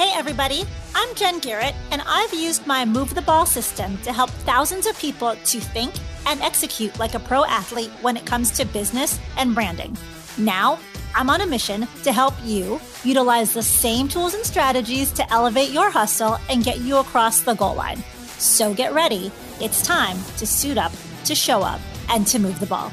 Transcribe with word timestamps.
Hey, 0.00 0.12
everybody. 0.14 0.64
I'm 0.94 1.14
Jen 1.14 1.40
Garrett, 1.40 1.74
and 1.90 2.00
I've 2.06 2.32
used 2.32 2.66
my 2.66 2.86
Move 2.86 3.14
the 3.14 3.20
Ball 3.20 3.44
system 3.44 3.98
to 3.98 4.14
help 4.14 4.30
thousands 4.30 4.86
of 4.86 4.98
people 4.98 5.36
to 5.36 5.60
think 5.60 5.92
and 6.26 6.40
execute 6.40 6.98
like 6.98 7.12
a 7.12 7.18
pro 7.18 7.44
athlete 7.44 7.90
when 8.00 8.16
it 8.16 8.24
comes 8.24 8.50
to 8.52 8.64
business 8.64 9.20
and 9.36 9.54
branding. 9.54 9.94
Now, 10.38 10.78
I'm 11.14 11.28
on 11.28 11.42
a 11.42 11.46
mission 11.46 11.86
to 12.04 12.12
help 12.12 12.32
you 12.42 12.80
utilize 13.04 13.52
the 13.52 13.62
same 13.62 14.08
tools 14.08 14.32
and 14.32 14.42
strategies 14.42 15.12
to 15.12 15.30
elevate 15.30 15.68
your 15.68 15.90
hustle 15.90 16.38
and 16.48 16.64
get 16.64 16.78
you 16.78 16.96
across 16.96 17.42
the 17.42 17.52
goal 17.52 17.74
line. 17.74 18.02
So 18.38 18.72
get 18.72 18.94
ready. 18.94 19.30
It's 19.60 19.86
time 19.86 20.16
to 20.38 20.46
suit 20.46 20.78
up, 20.78 20.92
to 21.26 21.34
show 21.34 21.60
up, 21.60 21.82
and 22.08 22.26
to 22.28 22.38
move 22.38 22.58
the 22.58 22.64
ball. 22.64 22.90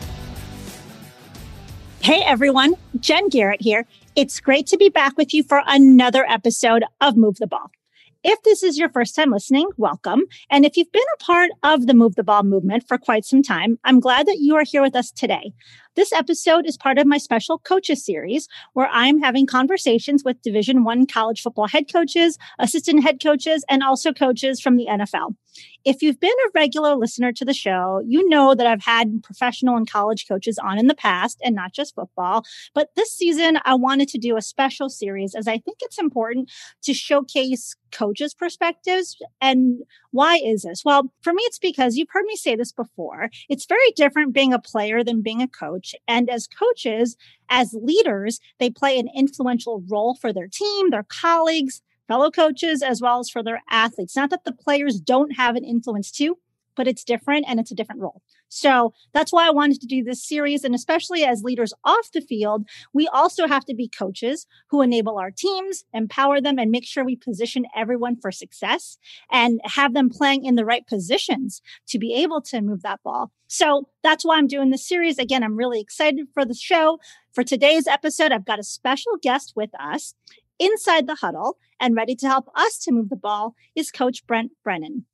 Hey 2.01 2.21
everyone, 2.25 2.75
Jen 2.99 3.27
Garrett 3.27 3.61
here. 3.61 3.85
It's 4.15 4.39
great 4.39 4.65
to 4.67 4.77
be 4.77 4.87
back 4.87 5.17
with 5.17 5.33
you 5.33 5.43
for 5.43 5.61
another 5.67 6.25
episode 6.29 6.83
of 7.01 7.17
Move 7.17 7.37
the 7.37 7.47
Ball. 7.47 7.69
If 8.23 8.41
this 8.43 8.63
is 8.63 8.77
your 8.77 8.89
first 8.89 9.15
time 9.15 9.31
listening, 9.31 9.67
welcome. 9.77 10.21
And 10.49 10.65
if 10.65 10.77
you've 10.77 10.91
been 10.91 11.01
a 11.15 11.23
part 11.23 11.51
of 11.63 11.87
the 11.87 11.93
Move 11.93 12.15
the 12.15 12.23
Ball 12.23 12.43
movement 12.43 12.87
for 12.87 12.97
quite 12.97 13.25
some 13.25 13.43
time, 13.43 13.77
I'm 13.83 13.99
glad 13.99 14.25
that 14.27 14.39
you 14.39 14.55
are 14.55 14.63
here 14.63 14.81
with 14.81 14.95
us 14.95 15.11
today. 15.11 15.53
This 15.97 16.13
episode 16.13 16.67
is 16.67 16.77
part 16.77 16.99
of 16.99 17.07
my 17.07 17.17
special 17.17 17.57
coaches 17.57 18.05
series 18.05 18.47
where 18.73 18.87
I'm 18.91 19.19
having 19.19 19.47
conversations 19.47 20.23
with 20.23 20.39
Division 20.43 20.83
1 20.83 21.07
college 21.07 21.41
football 21.41 21.67
head 21.67 21.91
coaches, 21.91 22.37
assistant 22.59 23.01
head 23.01 23.19
coaches, 23.19 23.65
and 23.67 23.81
also 23.81 24.13
coaches 24.13 24.61
from 24.61 24.77
the 24.77 24.85
NFL. 24.85 25.33
If 25.85 26.03
you've 26.03 26.19
been 26.19 26.29
a 26.29 26.51
regular 26.53 26.95
listener 26.95 27.31
to 27.31 27.43
the 27.43 27.53
show, 27.53 28.03
you 28.05 28.29
know 28.29 28.53
that 28.53 28.67
I've 28.67 28.83
had 28.83 29.23
professional 29.23 29.75
and 29.75 29.89
college 29.89 30.27
coaches 30.27 30.59
on 30.59 30.77
in 30.77 30.85
the 30.85 30.93
past 30.93 31.39
and 31.43 31.55
not 31.55 31.73
just 31.73 31.95
football. 31.95 32.43
But 32.75 32.89
this 32.95 33.11
season, 33.11 33.57
I 33.65 33.73
wanted 33.73 34.07
to 34.09 34.19
do 34.19 34.37
a 34.37 34.41
special 34.43 34.89
series 34.89 35.33
as 35.33 35.47
I 35.47 35.57
think 35.57 35.77
it's 35.81 35.97
important 35.97 36.51
to 36.83 36.93
showcase 36.93 37.75
coaches' 37.91 38.35
perspectives. 38.35 39.17
And 39.41 39.79
why 40.17 40.37
is 40.43 40.63
this? 40.63 40.83
Well, 40.83 41.11
for 41.21 41.31
me, 41.31 41.43
it's 41.43 41.59
because 41.59 41.95
you've 41.95 42.09
heard 42.09 42.25
me 42.25 42.35
say 42.35 42.55
this 42.55 42.71
before. 42.71 43.29
It's 43.49 43.67
very 43.67 43.91
different 43.95 44.33
being 44.33 44.51
a 44.51 44.57
player 44.59 45.03
than 45.03 45.21
being 45.21 45.43
a 45.43 45.47
coach. 45.47 45.93
And 46.07 46.27
as 46.27 46.47
coaches, 46.47 47.15
as 47.49 47.75
leaders, 47.79 48.39
they 48.57 48.71
play 48.71 48.97
an 48.97 49.09
influential 49.15 49.83
role 49.87 50.15
for 50.15 50.33
their 50.33 50.47
team, 50.47 50.89
their 50.89 51.05
colleagues, 51.07 51.83
fellow 52.07 52.31
coaches, 52.31 52.81
as 52.81 52.99
well 52.99 53.19
as 53.19 53.29
for 53.29 53.43
their 53.43 53.61
athletes. 53.69 54.15
Not 54.15 54.31
that 54.31 54.43
the 54.43 54.53
players 54.53 54.99
don't 54.99 55.35
have 55.35 55.55
an 55.55 55.63
influence 55.63 56.09
too, 56.09 56.39
but 56.75 56.87
it's 56.87 57.03
different 57.03 57.45
and 57.47 57.59
it's 57.59 57.71
a 57.71 57.75
different 57.75 58.01
role. 58.01 58.23
So 58.49 58.93
that's 59.13 59.33
why 59.33 59.47
I 59.47 59.51
wanted 59.51 59.81
to 59.81 59.87
do 59.87 60.03
this 60.03 60.25
series. 60.25 60.63
And 60.63 60.73
especially 60.73 61.23
as 61.23 61.43
leaders 61.43 61.73
off 61.83 62.11
the 62.13 62.21
field, 62.21 62.67
we 62.93 63.07
also 63.07 63.47
have 63.47 63.65
to 63.65 63.75
be 63.75 63.87
coaches 63.89 64.47
who 64.69 64.81
enable 64.81 65.17
our 65.17 65.31
teams, 65.31 65.83
empower 65.93 66.41
them, 66.41 66.57
and 66.57 66.71
make 66.71 66.85
sure 66.85 67.03
we 67.03 67.15
position 67.15 67.65
everyone 67.75 68.17
for 68.19 68.31
success 68.31 68.97
and 69.31 69.59
have 69.63 69.93
them 69.93 70.09
playing 70.09 70.45
in 70.45 70.55
the 70.55 70.65
right 70.65 70.85
positions 70.87 71.61
to 71.87 71.99
be 71.99 72.13
able 72.13 72.41
to 72.41 72.61
move 72.61 72.81
that 72.83 73.01
ball. 73.03 73.31
So 73.47 73.89
that's 74.03 74.25
why 74.25 74.37
I'm 74.37 74.47
doing 74.47 74.69
this 74.69 74.87
series. 74.87 75.17
Again, 75.17 75.43
I'm 75.43 75.57
really 75.57 75.79
excited 75.79 76.27
for 76.33 76.45
the 76.45 76.53
show. 76.53 76.99
For 77.33 77.43
today's 77.43 77.87
episode, 77.87 78.31
I've 78.31 78.45
got 78.45 78.59
a 78.59 78.63
special 78.63 79.13
guest 79.21 79.53
with 79.55 79.69
us 79.79 80.15
inside 80.59 81.07
the 81.07 81.15
huddle 81.15 81.57
and 81.79 81.95
ready 81.95 82.15
to 82.15 82.27
help 82.27 82.49
us 82.55 82.77
to 82.79 82.91
move 82.91 83.09
the 83.09 83.15
ball 83.15 83.55
is 83.75 83.91
Coach 83.91 84.25
Brent 84.25 84.51
Brennan. 84.63 85.05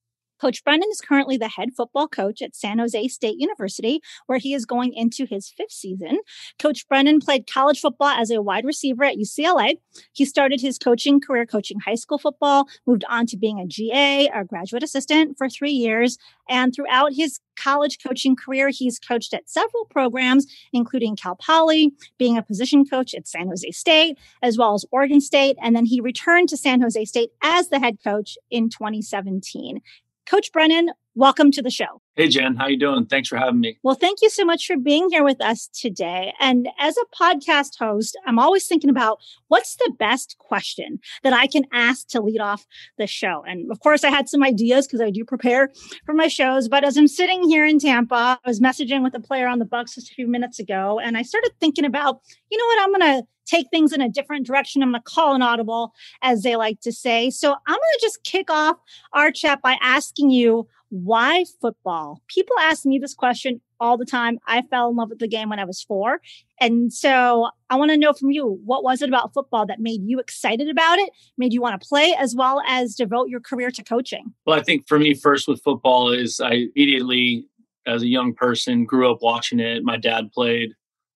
Coach 0.43 0.61
Brennan 0.65 0.89
is 0.91 0.99
currently 0.99 1.37
the 1.37 1.47
head 1.47 1.69
football 1.73 2.09
coach 2.09 2.41
at 2.41 2.53
San 2.53 2.77
Jose 2.77 3.07
State 3.07 3.37
University, 3.39 4.01
where 4.25 4.39
he 4.39 4.53
is 4.53 4.65
going 4.65 4.93
into 4.93 5.25
his 5.25 5.49
fifth 5.49 5.71
season. 5.71 6.19
Coach 6.59 6.85
Brennan 6.89 7.21
played 7.21 7.49
college 7.49 7.79
football 7.79 8.09
as 8.09 8.29
a 8.29 8.41
wide 8.41 8.65
receiver 8.65 9.05
at 9.05 9.15
UCLA. 9.15 9.77
He 10.11 10.25
started 10.25 10.59
his 10.59 10.77
coaching 10.77 11.21
career 11.21 11.45
coaching 11.45 11.79
high 11.79 11.95
school 11.95 12.17
football, 12.17 12.67
moved 12.85 13.05
on 13.07 13.25
to 13.27 13.37
being 13.37 13.61
a 13.61 13.65
GA, 13.65 14.27
a 14.35 14.43
graduate 14.43 14.83
assistant 14.83 15.37
for 15.37 15.47
three 15.47 15.71
years. 15.71 16.17
And 16.49 16.75
throughout 16.75 17.13
his 17.13 17.39
college 17.55 17.99
coaching 18.05 18.35
career, 18.35 18.67
he's 18.67 18.99
coached 18.99 19.33
at 19.33 19.49
several 19.49 19.85
programs, 19.85 20.45
including 20.73 21.15
Cal 21.15 21.37
Poly, 21.37 21.93
being 22.17 22.37
a 22.37 22.43
position 22.43 22.83
coach 22.83 23.13
at 23.13 23.29
San 23.29 23.47
Jose 23.47 23.71
State, 23.71 24.17
as 24.41 24.57
well 24.57 24.73
as 24.73 24.83
Oregon 24.91 25.21
State. 25.21 25.55
And 25.61 25.73
then 25.73 25.85
he 25.85 26.01
returned 26.01 26.49
to 26.49 26.57
San 26.57 26.81
Jose 26.81 27.05
State 27.05 27.29
as 27.41 27.69
the 27.69 27.79
head 27.79 27.99
coach 28.03 28.37
in 28.51 28.67
2017. 28.67 29.79
Coach 30.25 30.51
Brennan, 30.51 30.91
welcome 31.15 31.51
to 31.51 31.61
the 31.61 31.69
show. 31.69 32.01
Hey 32.15 32.27
Jen, 32.27 32.55
how 32.55 32.67
you 32.67 32.77
doing? 32.77 33.05
Thanks 33.05 33.29
for 33.29 33.37
having 33.37 33.59
me. 33.59 33.77
Well, 33.83 33.95
thank 33.95 34.21
you 34.21 34.29
so 34.29 34.45
much 34.45 34.65
for 34.65 34.77
being 34.77 35.09
here 35.09 35.23
with 35.23 35.41
us 35.41 35.67
today. 35.67 36.33
And 36.39 36.69
as 36.79 36.95
a 36.97 37.15
podcast 37.15 37.77
host, 37.77 38.17
I'm 38.25 38.39
always 38.39 38.67
thinking 38.67 38.89
about 38.89 39.19
what's 39.47 39.75
the 39.75 39.93
best 39.97 40.37
question 40.39 40.99
that 41.23 41.33
I 41.33 41.47
can 41.47 41.65
ask 41.71 42.07
to 42.09 42.21
lead 42.21 42.39
off 42.39 42.65
the 42.97 43.07
show. 43.07 43.43
And 43.47 43.71
of 43.71 43.79
course, 43.79 44.03
I 44.03 44.09
had 44.09 44.29
some 44.29 44.43
ideas 44.43 44.87
because 44.87 45.01
I 45.01 45.09
do 45.09 45.23
prepare 45.23 45.71
for 46.05 46.13
my 46.13 46.27
shows. 46.27 46.67
But 46.67 46.83
as 46.83 46.97
I'm 46.97 47.07
sitting 47.07 47.47
here 47.47 47.65
in 47.65 47.79
Tampa, 47.79 48.39
I 48.43 48.47
was 48.47 48.59
messaging 48.59 49.03
with 49.03 49.15
a 49.15 49.19
player 49.19 49.47
on 49.47 49.59
the 49.59 49.65
Bucks 49.65 49.95
just 49.95 50.11
a 50.11 50.13
few 50.15 50.27
minutes 50.27 50.59
ago, 50.59 50.99
and 50.99 51.17
I 51.17 51.21
started 51.21 51.51
thinking 51.59 51.85
about, 51.85 52.21
you 52.51 52.57
know 52.57 52.65
what, 52.65 52.81
I'm 52.81 52.99
going 52.99 53.21
to 53.21 53.27
take 53.45 53.69
things 53.69 53.91
in 53.91 54.01
a 54.01 54.09
different 54.09 54.45
direction. 54.45 54.81
I'm 54.81 54.91
going 54.91 55.01
to 55.01 55.11
call 55.11 55.35
an 55.35 55.41
audible, 55.41 55.93
as 56.21 56.43
they 56.43 56.55
like 56.55 56.79
to 56.81 56.91
say. 56.91 57.29
So 57.29 57.51
I'm 57.51 57.75
going 57.75 57.79
to 57.79 57.99
just 58.01 58.23
kick 58.23 58.49
off 58.49 58.77
our 59.11 59.31
chat 59.31 59.61
by 59.61 59.77
asking 59.81 60.29
you 60.29 60.67
why 60.93 61.43
football? 61.59 62.21
People 62.27 62.55
ask 62.59 62.85
me 62.85 62.99
this 62.99 63.15
question 63.15 63.59
all 63.79 63.97
the 63.97 64.05
time. 64.05 64.37
I 64.45 64.61
fell 64.61 64.91
in 64.91 64.95
love 64.95 65.09
with 65.09 65.17
the 65.17 65.27
game 65.27 65.49
when 65.49 65.57
I 65.57 65.65
was 65.65 65.81
four. 65.81 66.21
And 66.61 66.93
so 66.93 67.49
I 67.71 67.77
want 67.77 67.89
to 67.89 67.97
know 67.97 68.13
from 68.13 68.29
you, 68.29 68.59
what 68.63 68.83
was 68.83 69.01
it 69.01 69.09
about 69.09 69.33
football 69.33 69.65
that 69.65 69.79
made 69.79 70.01
you 70.03 70.19
excited 70.19 70.69
about 70.69 70.99
it, 70.99 71.09
made 71.35 71.51
you 71.51 71.61
want 71.61 71.81
to 71.81 71.87
play, 71.87 72.15
as 72.19 72.35
well 72.35 72.61
as 72.67 72.93
devote 72.93 73.27
your 73.27 73.39
career 73.39 73.71
to 73.71 73.83
coaching? 73.83 74.35
Well, 74.45 74.55
I 74.55 74.61
think 74.61 74.87
for 74.87 74.99
me, 74.99 75.15
first 75.15 75.47
with 75.47 75.63
football 75.63 76.11
is 76.11 76.39
I 76.39 76.67
immediately, 76.75 77.47
as 77.87 78.03
a 78.03 78.07
young 78.07 78.35
person, 78.35 78.85
grew 78.85 79.11
up 79.11 79.23
watching 79.23 79.59
it. 79.59 79.83
My 79.83 79.97
dad 79.97 80.31
played. 80.31 80.73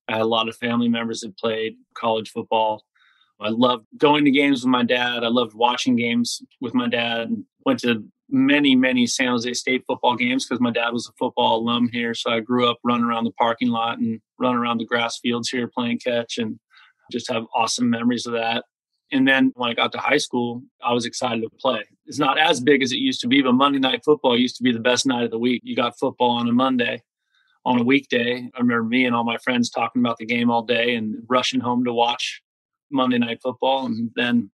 I 0.07 0.13
had 0.13 0.21
a 0.21 0.25
lot 0.25 0.49
of 0.49 0.57
family 0.57 0.89
members 0.89 1.19
that 1.19 1.37
played 1.37 1.75
college 1.93 2.31
football. 2.31 2.83
I 3.39 3.49
loved 3.49 3.85
going 3.95 4.25
to 4.25 4.31
games 4.31 4.63
with 4.63 4.71
my 4.71 4.83
dad. 4.83 5.23
I 5.23 5.27
loved 5.27 5.53
watching 5.53 5.95
games 5.95 6.41
with 6.61 6.73
my 6.73 6.87
dad. 6.89 7.29
Went 7.63 7.79
to 7.81 8.03
many, 8.29 8.75
many 8.75 9.07
San 9.07 9.27
Jose 9.29 9.53
State 9.53 9.83
football 9.87 10.15
games 10.15 10.45
because 10.45 10.59
my 10.59 10.71
dad 10.71 10.91
was 10.91 11.07
a 11.07 11.13
football 11.17 11.59
alum 11.59 11.89
here. 11.91 12.13
So 12.13 12.31
I 12.31 12.39
grew 12.39 12.69
up 12.69 12.77
running 12.83 13.05
around 13.05 13.23
the 13.23 13.31
parking 13.31 13.69
lot 13.69 13.99
and 13.99 14.19
running 14.39 14.59
around 14.59 14.79
the 14.79 14.85
grass 14.85 15.19
fields 15.19 15.49
here 15.49 15.69
playing 15.73 15.99
catch 15.99 16.37
and 16.37 16.59
just 17.11 17.31
have 17.31 17.45
awesome 17.55 17.89
memories 17.89 18.25
of 18.25 18.33
that. 18.33 18.65
And 19.11 19.25
then 19.25 19.53
when 19.55 19.69
I 19.69 19.73
got 19.73 19.93
to 19.93 19.99
high 19.99 20.17
school, 20.17 20.61
I 20.83 20.93
was 20.93 21.05
excited 21.05 21.41
to 21.41 21.49
play. 21.49 21.83
It's 22.05 22.19
not 22.19 22.37
as 22.37 22.59
big 22.59 22.83
as 22.83 22.91
it 22.91 22.97
used 22.97 23.21
to 23.21 23.27
be, 23.27 23.41
but 23.41 23.53
Monday 23.53 23.79
night 23.79 24.01
football 24.03 24.37
used 24.37 24.57
to 24.57 24.63
be 24.63 24.73
the 24.73 24.79
best 24.79 25.05
night 25.05 25.23
of 25.23 25.31
the 25.31 25.39
week. 25.39 25.61
You 25.63 25.75
got 25.75 25.97
football 25.97 26.31
on 26.31 26.49
a 26.49 26.53
Monday. 26.53 27.03
On 27.65 27.79
a 27.79 27.83
weekday, 27.83 28.49
I 28.55 28.59
remember 28.59 28.83
me 28.83 29.05
and 29.05 29.13
all 29.13 29.25
my 29.25 29.37
friends 29.39 29.69
talking 29.69 30.01
about 30.01 30.17
the 30.17 30.25
game 30.25 30.49
all 30.49 30.63
day 30.63 30.95
and 30.95 31.15
rushing 31.27 31.59
home 31.59 31.83
to 31.83 31.93
watch 31.93 32.41
Monday 32.89 33.17
night 33.17 33.39
football. 33.43 33.85
And 33.85 34.09
then 34.15 34.51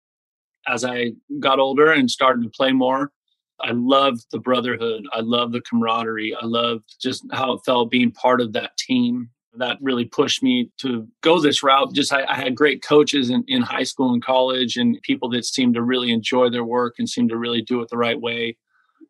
as 0.66 0.84
I 0.84 1.12
got 1.40 1.58
older 1.58 1.90
and 1.90 2.10
started 2.10 2.42
to 2.42 2.50
play 2.50 2.72
more, 2.72 3.10
I 3.60 3.72
loved 3.72 4.26
the 4.30 4.38
brotherhood. 4.38 5.04
I 5.12 5.20
loved 5.20 5.52
the 5.52 5.60
camaraderie. 5.60 6.34
I 6.34 6.44
loved 6.44 6.84
just 7.00 7.24
how 7.32 7.52
it 7.54 7.60
felt 7.64 7.91
being 7.91 8.12
part 8.12 8.41
of 8.41 8.52
that 8.52 8.76
team. 8.76 9.30
That 9.54 9.78
really 9.80 10.04
pushed 10.04 10.42
me 10.42 10.70
to 10.80 11.08
go 11.22 11.41
this 11.41 11.62
route. 11.62 11.92
Just 11.92 12.12
I, 12.12 12.24
I 12.24 12.36
had 12.36 12.54
great 12.54 12.82
coaches 12.82 13.30
in, 13.30 13.44
in 13.48 13.62
high 13.62 13.82
school 13.82 14.12
and 14.12 14.22
college 14.22 14.76
and 14.76 15.00
people 15.02 15.28
that 15.30 15.44
seemed 15.44 15.74
to 15.74 15.82
really 15.82 16.12
enjoy 16.12 16.50
their 16.50 16.64
work 16.64 16.94
and 16.98 17.08
seemed 17.08 17.30
to 17.30 17.38
really 17.38 17.62
do 17.62 17.80
it 17.80 17.88
the 17.88 17.97
right 17.97 18.20
way. 18.20 18.56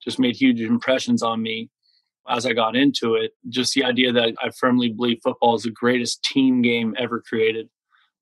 Just 0.02 0.18
made 0.18 0.36
huge 0.36 0.60
impressions 0.60 1.22
on 1.22 1.42
me 1.42 1.68
as 2.28 2.46
I 2.46 2.54
got 2.54 2.76
into 2.76 3.14
it. 3.14 3.32
Just 3.48 3.74
the 3.74 3.84
idea 3.84 4.12
that 4.12 4.34
I 4.42 4.50
firmly 4.50 4.90
believe 4.90 5.18
football 5.22 5.56
is 5.56 5.64
the 5.64 5.70
greatest 5.70 6.22
team 6.22 6.62
game 6.62 6.94
ever 6.98 7.20
created 7.20 7.68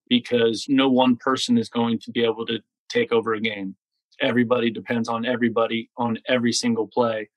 because 0.08 0.66
no 0.68 0.88
one 0.88 1.16
person 1.16 1.58
is 1.58 1.68
going 1.68 2.00
to 2.00 2.10
be 2.10 2.24
able 2.24 2.46
to 2.46 2.60
take 2.88 3.12
over 3.12 3.34
a 3.34 3.40
game 3.40 3.76
everybody 4.20 4.70
depends 4.70 5.08
on 5.08 5.24
everybody 5.24 5.90
on 5.96 6.18
every 6.28 6.52
single 6.52 6.86
play 6.86 7.28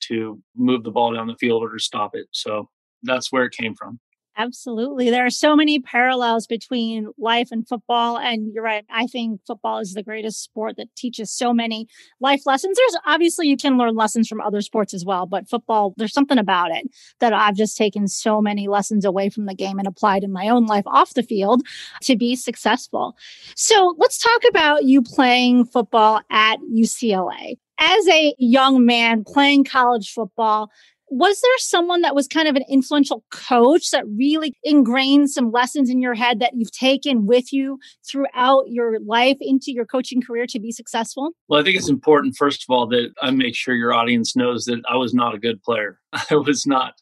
to 0.00 0.40
move 0.54 0.84
the 0.84 0.90
ball 0.90 1.14
down 1.14 1.26
the 1.26 1.36
field 1.36 1.62
or 1.62 1.72
to 1.72 1.78
stop 1.78 2.14
it. 2.14 2.26
So 2.32 2.68
that's 3.02 3.32
where 3.32 3.44
it 3.44 3.52
came 3.52 3.74
from. 3.74 3.98
Absolutely. 4.38 5.08
There 5.08 5.24
are 5.24 5.30
so 5.30 5.56
many 5.56 5.78
parallels 5.78 6.46
between 6.46 7.08
life 7.16 7.48
and 7.50 7.66
football. 7.66 8.18
And 8.18 8.52
you're 8.52 8.62
right. 8.62 8.84
I 8.90 9.06
think 9.06 9.40
football 9.46 9.78
is 9.78 9.94
the 9.94 10.02
greatest 10.02 10.42
sport 10.42 10.76
that 10.76 10.94
teaches 10.94 11.32
so 11.32 11.54
many 11.54 11.86
life 12.20 12.42
lessons. 12.44 12.76
There's 12.76 13.02
obviously 13.06 13.48
you 13.48 13.56
can 13.56 13.78
learn 13.78 13.94
lessons 13.96 14.28
from 14.28 14.42
other 14.42 14.60
sports 14.60 14.92
as 14.92 15.06
well, 15.06 15.24
but 15.24 15.48
football, 15.48 15.94
there's 15.96 16.12
something 16.12 16.36
about 16.36 16.70
it 16.70 16.86
that 17.20 17.32
I've 17.32 17.56
just 17.56 17.78
taken 17.78 18.08
so 18.08 18.42
many 18.42 18.68
lessons 18.68 19.06
away 19.06 19.30
from 19.30 19.46
the 19.46 19.54
game 19.54 19.78
and 19.78 19.88
applied 19.88 20.22
in 20.22 20.32
my 20.32 20.48
own 20.48 20.66
life 20.66 20.84
off 20.86 21.14
the 21.14 21.22
field 21.22 21.62
to 22.02 22.14
be 22.14 22.36
successful. 22.36 23.16
So 23.54 23.94
let's 23.98 24.18
talk 24.18 24.42
about 24.50 24.84
you 24.84 25.00
playing 25.00 25.64
football 25.64 26.20
at 26.30 26.58
UCLA. 26.74 27.56
As 27.78 28.08
a 28.08 28.34
young 28.38 28.86
man 28.86 29.22
playing 29.24 29.64
college 29.64 30.10
football, 30.12 30.70
Was 31.08 31.40
there 31.40 31.58
someone 31.58 32.00
that 32.02 32.14
was 32.14 32.26
kind 32.26 32.48
of 32.48 32.56
an 32.56 32.64
influential 32.68 33.24
coach 33.30 33.90
that 33.90 34.04
really 34.08 34.54
ingrained 34.64 35.30
some 35.30 35.52
lessons 35.52 35.88
in 35.88 36.00
your 36.00 36.14
head 36.14 36.40
that 36.40 36.54
you've 36.56 36.72
taken 36.72 37.26
with 37.26 37.52
you 37.52 37.78
throughout 38.10 38.64
your 38.66 38.98
life 39.00 39.36
into 39.40 39.72
your 39.72 39.86
coaching 39.86 40.20
career 40.20 40.46
to 40.48 40.58
be 40.58 40.72
successful? 40.72 41.30
Well, 41.48 41.60
I 41.60 41.64
think 41.64 41.76
it's 41.76 41.88
important, 41.88 42.34
first 42.36 42.64
of 42.64 42.74
all, 42.74 42.88
that 42.88 43.12
I 43.22 43.30
make 43.30 43.54
sure 43.54 43.74
your 43.74 43.94
audience 43.94 44.34
knows 44.34 44.64
that 44.64 44.82
I 44.90 44.96
was 44.96 45.14
not 45.14 45.34
a 45.34 45.38
good 45.38 45.62
player. 45.62 46.00
I 46.12 46.34
was 46.34 46.66
not. 46.66 46.94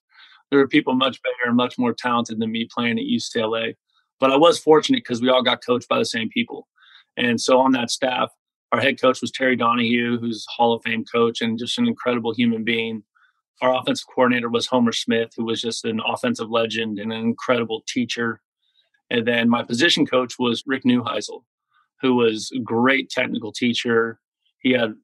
There 0.51 0.59
were 0.59 0.69
people 0.69 0.95
much 0.95 1.23
better 1.23 1.49
and 1.49 1.57
much 1.57 1.79
more 1.79 1.95
talented 1.95 2.39
than 2.39 2.53
me 2.53 2.69
playing 2.71 2.99
at 2.99 3.07
UCLA. 3.07 3.75
But 4.21 4.31
I 4.31 4.37
was 4.37 4.59
fortunate 4.59 4.99
because 4.99 5.23
we 5.23 5.31
all 5.31 5.43
got 5.43 5.65
coached 5.65 5.89
by 5.89 5.99
the 5.99 6.05
same 6.05 6.29
people. 6.29 6.69
And 7.17 7.41
so 7.41 7.59
on 7.59 7.73
that 7.73 7.91
staff, 7.91 8.31
our 8.71 8.81
head 8.81 9.01
coach 9.01 9.21
was 9.21 9.31
Terry 9.31 9.57
Donahue, 9.57 10.19
who's 10.19 10.45
Hall 10.49 10.75
of 10.75 10.83
Fame 10.83 11.05
coach 11.05 11.41
and 11.41 11.59
just 11.59 11.79
an 11.79 11.87
incredible 11.87 12.35
human 12.35 12.65
being 12.65 13.03
our 13.63 13.81
offensive 13.81 14.07
coordinator 14.13 14.49
was 14.49 14.67
Homer 14.67 14.93
Smith, 14.93 15.31
who 15.37 15.45
was 15.45 15.61
just 15.61 15.85
an 15.85 16.01
offensive 16.05 16.51
legend 16.51 16.99
and 16.99 17.13
an 17.13 17.21
incredible 17.21 17.83
teacher. 17.87 18.41
And 19.11 19.27
then 19.27 19.49
my 19.49 19.63
position 19.63 20.07
coach 20.07 20.35
was 20.39 20.65
Rick 20.67 20.85
Neuheisel, 20.85 21.43
who 22.01 22.15
was 22.15 22.51
a 22.55 22.61
great 22.61 23.11
technical 23.11 23.53
teacher. 23.53 24.19
He 24.59 24.73
had 24.73 24.95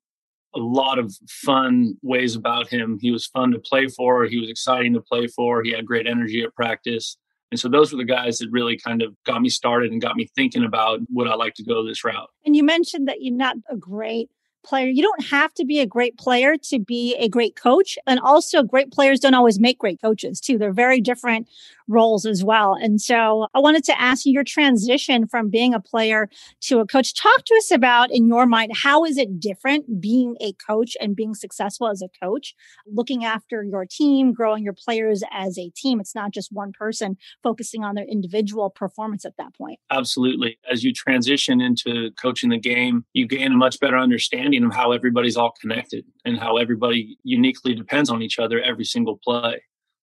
a 0.54 0.58
lot 0.58 0.98
of 0.98 1.14
fun 1.28 1.96
ways 2.02 2.34
about 2.34 2.68
him. 2.68 2.98
He 3.00 3.10
was 3.10 3.26
fun 3.26 3.52
to 3.52 3.58
play 3.58 3.86
for. 3.86 4.24
He 4.24 4.38
was 4.38 4.50
exciting 4.50 4.94
to 4.94 5.00
play 5.00 5.28
for. 5.28 5.62
He 5.62 5.70
had 5.70 5.86
great 5.86 6.06
energy 6.06 6.42
at 6.42 6.54
practice. 6.54 7.16
And 7.50 7.58
so 7.58 7.68
those 7.68 7.92
were 7.92 7.98
the 7.98 8.04
guys 8.04 8.38
that 8.38 8.48
really 8.50 8.76
kind 8.76 9.02
of 9.02 9.14
got 9.26 9.42
me 9.42 9.48
started 9.48 9.92
and 9.92 10.00
got 10.00 10.16
me 10.16 10.28
thinking 10.34 10.64
about 10.64 11.00
would 11.10 11.28
I 11.28 11.34
like 11.34 11.54
to 11.54 11.64
go 11.64 11.84
this 11.84 12.04
route. 12.04 12.30
And 12.44 12.56
you 12.56 12.62
mentioned 12.62 13.08
that 13.08 13.22
you're 13.22 13.34
not 13.34 13.56
a 13.68 13.76
great 13.76 14.30
player. 14.62 14.88
You 14.88 15.02
don't 15.02 15.26
have 15.26 15.52
to 15.54 15.64
be 15.64 15.80
a 15.80 15.86
great 15.86 16.18
player 16.18 16.56
to 16.64 16.78
be 16.78 17.14
a 17.16 17.28
great 17.28 17.56
coach. 17.56 17.98
And 18.06 18.20
also, 18.20 18.62
great 18.62 18.90
players 18.90 19.20
don't 19.20 19.34
always 19.34 19.60
make 19.60 19.78
great 19.78 20.00
coaches, 20.00 20.40
too. 20.40 20.58
They're 20.58 20.72
very 20.72 21.00
different 21.00 21.48
roles 21.88 22.24
as 22.24 22.44
well. 22.44 22.74
And 22.74 23.00
so 23.00 23.48
I 23.52 23.58
wanted 23.58 23.82
to 23.84 24.00
ask 24.00 24.24
you 24.24 24.32
your 24.32 24.44
transition 24.44 25.26
from 25.26 25.50
being 25.50 25.74
a 25.74 25.80
player 25.80 26.28
to 26.62 26.78
a 26.78 26.86
coach. 26.86 27.14
Talk 27.14 27.44
to 27.46 27.54
us 27.56 27.72
about, 27.72 28.12
in 28.12 28.28
your 28.28 28.46
mind, 28.46 28.72
how 28.76 29.04
is 29.04 29.18
it 29.18 29.40
different 29.40 30.00
being 30.00 30.36
a 30.40 30.52
coach 30.52 30.96
and 31.00 31.16
being 31.16 31.34
successful 31.34 31.88
as 31.88 32.00
a 32.00 32.08
coach, 32.22 32.54
looking 32.86 33.24
after 33.24 33.64
your 33.64 33.84
team, 33.84 34.32
growing 34.32 34.62
your 34.62 34.72
players 34.72 35.24
as 35.32 35.58
a 35.58 35.70
team? 35.70 35.98
It's 35.98 36.14
not 36.14 36.30
just 36.32 36.52
one 36.52 36.72
person 36.72 37.16
focusing 37.42 37.82
on 37.82 37.96
their 37.96 38.06
individual 38.06 38.70
performance 38.70 39.24
at 39.24 39.36
that 39.38 39.52
point. 39.54 39.80
Absolutely. 39.90 40.58
As 40.70 40.84
you 40.84 40.92
transition 40.92 41.60
into 41.60 42.10
coaching 42.22 42.50
the 42.50 42.58
game, 42.58 43.04
you 43.14 43.26
gain 43.26 43.52
a 43.52 43.56
much 43.56 43.80
better 43.80 43.98
understanding 43.98 44.49
of 44.58 44.74
how 44.74 44.92
everybody's 44.92 45.36
all 45.36 45.54
connected 45.60 46.04
and 46.24 46.38
how 46.38 46.56
everybody 46.56 47.18
uniquely 47.22 47.74
depends 47.74 48.10
on 48.10 48.22
each 48.22 48.38
other 48.38 48.60
every 48.60 48.84
single 48.84 49.18
play 49.22 49.60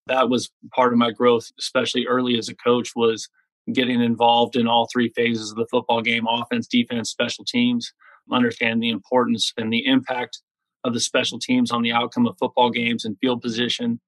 that 0.07 0.29
was 0.29 0.49
part 0.73 0.93
of 0.93 0.99
my 0.99 1.11
growth, 1.11 1.51
especially 1.59 2.07
early 2.07 2.37
as 2.37 2.49
a 2.49 2.55
coach, 2.55 2.91
was 2.95 3.29
getting 3.73 4.01
involved 4.01 4.55
in 4.55 4.67
all 4.67 4.87
three 4.91 5.11
phases 5.15 5.51
of 5.51 5.57
the 5.57 5.67
football 5.69 6.01
game 6.01 6.25
offense, 6.27 6.67
defense, 6.67 7.09
special 7.09 7.45
teams, 7.45 7.91
understand 8.31 8.81
the 8.81 8.89
importance 8.89 9.53
and 9.57 9.71
the 9.71 9.85
impact 9.85 10.41
of 10.83 10.93
the 10.93 10.99
special 10.99 11.39
teams 11.39 11.71
on 11.71 11.81
the 11.81 11.91
outcome 11.91 12.25
of 12.25 12.37
football 12.39 12.69
games 12.69 13.03
and 13.03 13.17
field 13.19 13.41
position. 13.41 13.99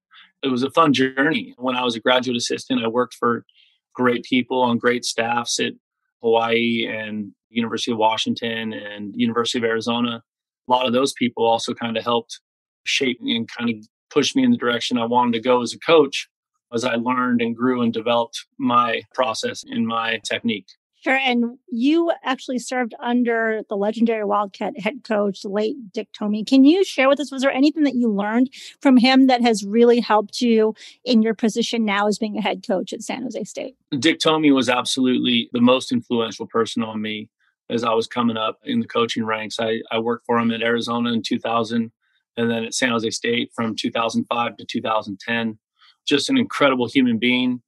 It 0.41 0.47
was 0.47 0.63
a 0.63 0.71
fun 0.71 0.93
journey. 0.93 1.53
When 1.57 1.75
I 1.75 1.83
was 1.83 1.95
a 1.95 1.99
graduate 1.99 2.37
assistant, 2.37 2.83
I 2.83 2.87
worked 2.87 3.15
for 3.15 3.45
great 3.93 4.23
people 4.23 4.61
on 4.61 4.77
great 4.77 5.03
staffs 5.03 5.59
at 5.59 5.73
Hawaii 6.21 6.87
and 6.87 7.33
University 7.49 7.91
of 7.91 7.97
Washington 7.97 8.71
and 8.71 9.13
University 9.15 9.57
of 9.57 9.65
Arizona. 9.65 10.23
A 10.69 10.71
lot 10.71 10.85
of 10.85 10.93
those 10.93 11.13
people 11.13 11.45
also 11.45 11.73
kind 11.73 11.97
of 11.97 12.03
helped 12.03 12.39
shape 12.85 13.19
me 13.21 13.35
and 13.35 13.47
kind 13.47 13.69
of 13.69 13.75
pushed 14.09 14.35
me 14.35 14.43
in 14.43 14.51
the 14.51 14.57
direction 14.57 14.97
I 14.97 15.05
wanted 15.05 15.33
to 15.33 15.41
go 15.41 15.61
as 15.61 15.73
a 15.73 15.79
coach 15.79 16.27
as 16.73 16.83
I 16.83 16.95
learned 16.95 17.41
and 17.41 17.55
grew 17.55 17.81
and 17.81 17.91
developed 17.91 18.45
my 18.59 19.01
process 19.13 19.63
and 19.67 19.87
my 19.87 20.19
technique. 20.23 20.67
Sure. 21.01 21.15
And 21.15 21.57
you 21.71 22.11
actually 22.25 22.59
served 22.59 22.93
under 22.99 23.61
the 23.69 23.77
legendary 23.77 24.25
Wildcat 24.25 24.77
head 24.79 25.03
coach, 25.05 25.41
the 25.41 25.49
late 25.49 25.77
Dick 25.93 26.09
Tomey. 26.11 26.45
Can 26.45 26.65
you 26.65 26.83
share 26.83 27.07
with 27.07 27.21
us, 27.21 27.31
was 27.31 27.41
there 27.41 27.51
anything 27.51 27.83
that 27.83 27.95
you 27.95 28.11
learned 28.11 28.49
from 28.81 28.97
him 28.97 29.27
that 29.27 29.41
has 29.41 29.63
really 29.63 30.01
helped 30.01 30.41
you 30.41 30.75
in 31.05 31.21
your 31.21 31.33
position 31.33 31.85
now 31.85 32.07
as 32.07 32.17
being 32.19 32.37
a 32.37 32.41
head 32.41 32.67
coach 32.67 32.91
at 32.91 33.01
San 33.01 33.23
Jose 33.23 33.45
State? 33.45 33.75
Dick 33.97 34.19
Tomey 34.19 34.53
was 34.53 34.67
absolutely 34.67 35.49
the 35.53 35.61
most 35.61 35.93
influential 35.93 36.45
person 36.45 36.83
on 36.83 37.01
me 37.01 37.29
as 37.69 37.83
I 37.83 37.93
was 37.93 38.07
coming 38.07 38.37
up 38.37 38.59
in 38.63 38.79
the 38.79 38.87
coaching 38.87 39.25
ranks. 39.25 39.59
I, 39.59 39.81
I 39.91 39.99
worked 39.99 40.25
for 40.25 40.39
him 40.39 40.51
at 40.51 40.61
Arizona 40.61 41.11
in 41.13 41.21
2000 41.21 41.91
and 42.37 42.49
then 42.49 42.63
at 42.65 42.73
San 42.73 42.91
Jose 42.91 43.09
State 43.11 43.51
from 43.55 43.75
2005 43.75 44.57
to 44.57 44.65
2010. 44.65 45.59
Just 46.07 46.29
an 46.29 46.37
incredible 46.37 46.87
human 46.87 47.17
being, 47.17 47.61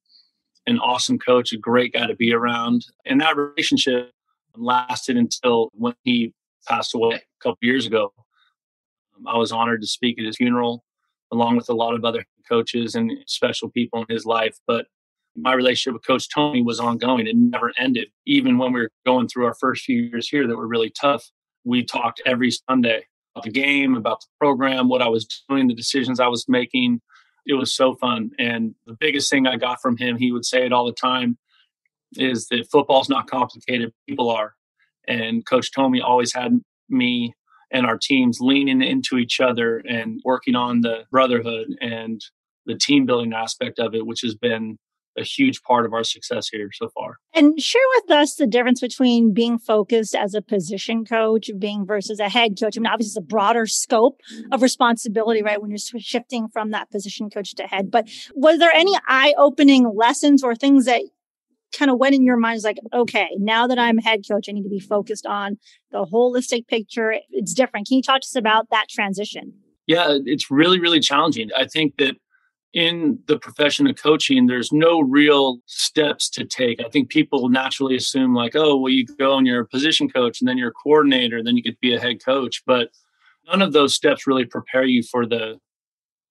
an 0.66 0.78
awesome 0.78 1.18
coach, 1.18 1.52
a 1.52 1.58
great 1.58 1.92
guy 1.92 2.06
to 2.06 2.16
be 2.16 2.32
around. 2.32 2.86
And 3.04 3.20
that 3.20 3.36
relationship 3.36 4.10
lasted 4.56 5.16
until 5.16 5.70
when 5.74 5.94
he 6.02 6.34
passed 6.66 6.94
away 6.94 7.16
a 7.16 7.42
couple 7.42 7.58
years 7.60 7.86
ago. 7.86 8.12
Um, 9.16 9.26
I 9.26 9.36
was 9.36 9.52
honored 9.52 9.82
to 9.82 9.86
speak 9.86 10.18
at 10.18 10.24
his 10.24 10.36
funeral 10.36 10.84
along 11.32 11.56
with 11.56 11.68
a 11.70 11.74
lot 11.74 11.94
of 11.94 12.04
other 12.04 12.24
coaches 12.48 12.94
and 12.94 13.10
special 13.26 13.70
people 13.70 14.04
in 14.06 14.14
his 14.14 14.26
life. 14.26 14.58
But 14.66 14.86
my 15.36 15.54
relationship 15.54 15.94
with 15.94 16.06
Coach 16.06 16.28
Tomey 16.34 16.64
was 16.64 16.80
ongoing. 16.80 17.26
It 17.26 17.36
never 17.36 17.72
ended. 17.78 18.08
Even 18.26 18.58
when 18.58 18.72
we 18.72 18.80
were 18.80 18.90
going 19.06 19.28
through 19.28 19.46
our 19.46 19.54
first 19.54 19.84
few 19.84 20.00
years 20.00 20.28
here 20.28 20.46
that 20.46 20.56
were 20.56 20.66
really 20.66 20.90
tough, 20.90 21.30
we 21.64 21.84
talked 21.84 22.20
every 22.26 22.50
Sunday 22.50 23.06
about 23.34 23.44
the 23.44 23.50
game, 23.50 23.96
about 23.96 24.20
the 24.20 24.26
program, 24.38 24.88
what 24.88 25.02
I 25.02 25.08
was 25.08 25.26
doing, 25.48 25.68
the 25.68 25.74
decisions 25.74 26.20
I 26.20 26.28
was 26.28 26.46
making. 26.48 27.00
It 27.46 27.54
was 27.54 27.74
so 27.74 27.94
fun. 27.94 28.30
And 28.38 28.74
the 28.86 28.96
biggest 28.98 29.30
thing 29.30 29.46
I 29.46 29.56
got 29.56 29.80
from 29.80 29.96
him, 29.96 30.16
he 30.16 30.32
would 30.32 30.44
say 30.44 30.66
it 30.66 30.72
all 30.72 30.86
the 30.86 30.92
time, 30.92 31.38
is 32.14 32.48
that 32.48 32.68
football's 32.70 33.08
not 33.08 33.26
complicated, 33.26 33.92
people 34.06 34.30
are. 34.30 34.54
And 35.08 35.46
Coach 35.46 35.70
Tomey 35.76 36.02
always 36.02 36.34
had 36.34 36.60
me 36.88 37.34
and 37.70 37.86
our 37.86 37.96
teams 37.96 38.38
leaning 38.40 38.82
into 38.82 39.16
each 39.16 39.40
other 39.40 39.78
and 39.88 40.20
working 40.24 40.54
on 40.54 40.82
the 40.82 41.04
brotherhood 41.10 41.68
and 41.80 42.20
the 42.66 42.76
team 42.76 43.06
building 43.06 43.32
aspect 43.32 43.78
of 43.78 43.94
it, 43.94 44.06
which 44.06 44.20
has 44.20 44.34
been 44.34 44.78
a 45.16 45.22
huge 45.22 45.62
part 45.62 45.86
of 45.86 45.92
our 45.92 46.04
success 46.04 46.48
here 46.48 46.70
so 46.72 46.88
far. 46.88 47.18
And 47.34 47.60
share 47.60 47.82
with 47.96 48.10
us 48.10 48.34
the 48.34 48.46
difference 48.46 48.80
between 48.80 49.32
being 49.32 49.58
focused 49.58 50.14
as 50.14 50.34
a 50.34 50.42
position 50.42 51.04
coach 51.04 51.50
being 51.58 51.86
versus 51.86 52.20
a 52.20 52.28
head 52.28 52.58
coach. 52.58 52.76
I 52.76 52.80
mean, 52.80 52.86
obviously, 52.86 53.10
it's 53.10 53.16
a 53.16 53.22
broader 53.22 53.66
scope 53.66 54.20
of 54.30 54.36
mm-hmm. 54.36 54.62
responsibility, 54.62 55.42
right? 55.42 55.60
When 55.60 55.70
you're 55.70 55.78
shifting 55.78 56.48
from 56.48 56.70
that 56.70 56.90
position 56.90 57.30
coach 57.30 57.54
to 57.54 57.64
head. 57.64 57.90
But 57.90 58.08
was 58.34 58.58
there 58.58 58.72
any 58.72 58.94
eye 59.06 59.34
opening 59.38 59.90
lessons 59.94 60.42
or 60.42 60.54
things 60.54 60.86
that 60.86 61.02
kind 61.76 61.90
of 61.90 61.98
went 61.98 62.14
in 62.14 62.24
your 62.24 62.36
mind? 62.36 62.56
Is 62.56 62.64
like, 62.64 62.78
okay, 62.92 63.28
now 63.38 63.66
that 63.66 63.78
I'm 63.78 63.98
head 63.98 64.22
coach, 64.30 64.46
I 64.48 64.52
need 64.52 64.64
to 64.64 64.68
be 64.68 64.80
focused 64.80 65.26
on 65.26 65.58
the 65.90 66.04
holistic 66.04 66.66
picture. 66.68 67.14
It's 67.30 67.54
different. 67.54 67.88
Can 67.88 67.96
you 67.96 68.02
talk 68.02 68.20
to 68.20 68.26
us 68.26 68.36
about 68.36 68.70
that 68.70 68.88
transition? 68.88 69.54
Yeah, 69.86 70.18
it's 70.24 70.50
really, 70.50 70.78
really 70.80 71.00
challenging. 71.00 71.50
I 71.56 71.66
think 71.66 71.96
that 71.98 72.14
in 72.74 73.18
the 73.26 73.38
profession 73.38 73.86
of 73.86 73.96
coaching, 73.96 74.46
there's 74.46 74.72
no 74.72 75.00
real 75.00 75.58
steps 75.66 76.30
to 76.30 76.44
take. 76.44 76.80
I 76.80 76.88
think 76.88 77.10
people 77.10 77.48
naturally 77.48 77.96
assume, 77.96 78.34
like, 78.34 78.56
oh, 78.56 78.76
well, 78.76 78.92
you 78.92 79.04
go 79.04 79.36
and 79.36 79.46
you're 79.46 79.60
a 79.60 79.68
position 79.68 80.08
coach 80.08 80.40
and 80.40 80.48
then 80.48 80.56
you're 80.56 80.70
a 80.70 80.72
coordinator, 80.72 81.42
then 81.42 81.56
you 81.56 81.62
get 81.62 81.72
to 81.72 81.78
be 81.80 81.94
a 81.94 82.00
head 82.00 82.24
coach. 82.24 82.62
But 82.66 82.90
none 83.46 83.60
of 83.60 83.72
those 83.72 83.94
steps 83.94 84.26
really 84.26 84.46
prepare 84.46 84.84
you 84.84 85.02
for 85.02 85.26
the 85.26 85.58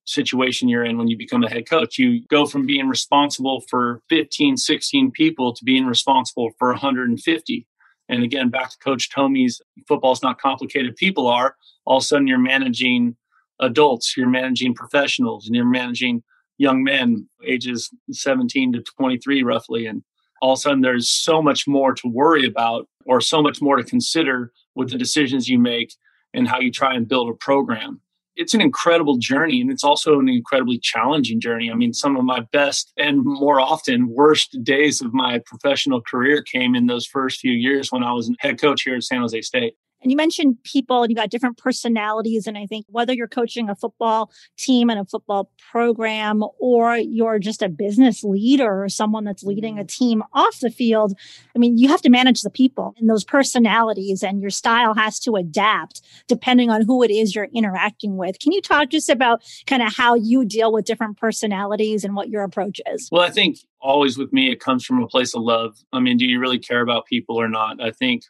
situation 0.06 0.68
you're 0.68 0.84
in 0.84 0.98
when 0.98 1.08
you 1.08 1.18
become 1.18 1.44
a 1.44 1.50
head 1.50 1.70
coach. 1.70 2.00
You 2.00 2.26
go 2.28 2.48
from 2.48 2.66
being 2.66 2.88
responsible 2.88 3.62
for 3.70 4.02
15, 4.10 4.58
16 4.58 5.12
people 5.12 5.54
to 5.54 5.64
being 5.64 5.86
responsible 5.86 6.50
for 6.58 6.70
150. 6.70 7.68
And 8.10 8.24
again, 8.24 8.50
back 8.50 8.72
to 8.72 8.78
Coach 8.80 9.12
Tomey's 9.12 9.62
football's 9.88 10.24
not 10.24 10.42
complicated, 10.42 10.96
people 10.96 11.28
are. 11.28 11.56
All 11.86 11.98
of 11.98 12.04
a 12.04 12.06
sudden, 12.06 12.28
you're 12.28 12.40
managing 12.40 13.16
adults, 13.62 14.16
you're 14.18 14.30
managing 14.30 14.74
professionals, 14.74 15.48
and 15.48 15.56
you're 15.56 15.66
managing 15.66 16.24
young 16.58 16.84
men 16.84 17.28
ages 17.46 17.90
17 18.12 18.74
to 18.74 18.84
23 18.84 19.42
roughly 19.42 19.88
and 19.88 20.04
all 20.42 20.54
of 20.54 20.58
a 20.58 20.62
sudden 20.62 20.82
there's 20.82 21.10
so 21.10 21.42
much 21.42 21.68
more 21.68 21.94
to 21.94 22.08
worry 22.08 22.46
about 22.46 22.88
or 23.06 23.20
so 23.20 23.42
much 23.42 23.62
more 23.62 23.78
to 23.78 23.84
consider 23.84 24.52
with 24.76 24.92
the 24.92 24.98
decisions 24.98 25.48
you 25.48 25.58
make 25.58 25.94
and 26.34 26.48
how 26.48 26.60
you 26.60 26.72
try 26.72 26.94
and 26.94 27.08
build 27.08 27.30
a 27.30 27.34
program. 27.34 28.00
It's 28.36 28.54
an 28.54 28.62
incredible 28.62 29.18
journey 29.18 29.60
and 29.60 29.72
it's 29.72 29.84
also 29.84 30.20
an 30.20 30.30
incredibly 30.30 30.80
challenging 30.80 31.40
journey. 31.40 31.72
I 31.72 31.74
mean 31.74 31.94
some 31.94 32.16
of 32.16 32.24
my 32.24 32.42
best 32.52 32.92
and 32.98 33.22
more 33.24 33.60
often 33.60 34.10
worst 34.10 34.58
days 34.64 35.02
of 35.02 35.14
my 35.14 35.40
professional 35.46 36.02
career 36.02 36.44
came 36.44 36.76
in 36.76 36.86
those 36.86 37.08
first 37.08 37.40
few 37.40 37.54
years 37.54 37.92
when 37.92 38.04
i 38.04 38.14
was 38.14 38.32
head 38.40 38.60
coach 38.60 38.84
here 38.84 38.96
at 38.96 39.04
san 39.04 39.22
jose 39.22 39.42
state 39.42 39.74
And 40.02 40.12
you 40.12 40.18
mentioned 40.18 40.58
people 40.64 41.04
and 41.04 41.12
you 41.12 41.16
got 41.16 41.30
different 41.30 41.58
personalities. 41.58 42.48
And 42.48 42.58
I 42.58 42.66
think 42.66 42.86
whether 42.90 43.14
you're 43.14 43.28
coaching 43.28 43.70
a 43.70 43.76
football 43.76 44.32
team 44.58 44.90
and 44.90 45.00
a 45.00 45.06
football 45.06 45.52
program, 45.72 46.44
or 46.60 46.98
you're 46.98 47.40
just 47.40 47.62
a 47.62 47.70
business 47.70 48.24
leader 48.24 48.84
or 48.84 48.90
someone 48.90 49.24
that's 49.24 49.44
leading 49.44 49.78
a 49.78 49.82
mm-hmm. 49.82 50.06
team 50.06 50.24
off 50.34 50.60
the 50.60 50.70
field, 50.70 51.14
I 51.56 51.60
mean, 51.60 51.78
you 51.78 51.88
have 51.88 52.02
to 52.02 52.10
manage 52.10 52.42
the 52.42 52.50
people 52.50 52.94
and 52.98 53.10
those 53.10 53.24
personalities, 53.24 54.24
and 54.24 54.42
your 54.42 54.50
style 54.50 54.94
has 54.96 55.20
to 55.22 55.36
adapt 55.36 56.02
depending 56.28 56.70
on 56.70 56.84
who 56.86 57.04
it 57.04 57.12
is 57.12 57.36
you're 57.36 57.50
interacting 57.54 58.18
with. 58.18 58.40
Can 58.40 58.52
you 58.52 58.62
talk 58.62 58.90
just 58.90 59.10
about 59.10 59.44
kind 59.68 59.84
of 59.84 59.94
how 59.94 60.16
you 60.16 60.46
deal 60.46 60.72
with 60.72 60.86
different 60.86 61.18
personalities 61.18 62.04
and 62.04 62.16
what 62.16 62.30
your 62.30 62.44
approach 62.44 62.80
is? 62.92 63.10
Well, 63.12 63.22
I 63.22 63.30
think 63.30 63.58
always 63.80 64.18
with 64.18 64.32
me, 64.34 64.52
it 64.52 64.60
comes 64.60 64.86
from 64.86 65.02
a 65.02 65.08
place 65.08 65.36
of 65.36 65.42
love. 65.42 65.78
I 65.94 66.00
mean, 66.00 66.18
do 66.18 66.26
you 66.26 66.40
really 66.40 66.60
care 66.60 66.82
about 66.82 67.06
people 67.06 67.36
or 67.36 67.48
not? 67.50 67.82
I 67.82 67.92
think 67.92 68.24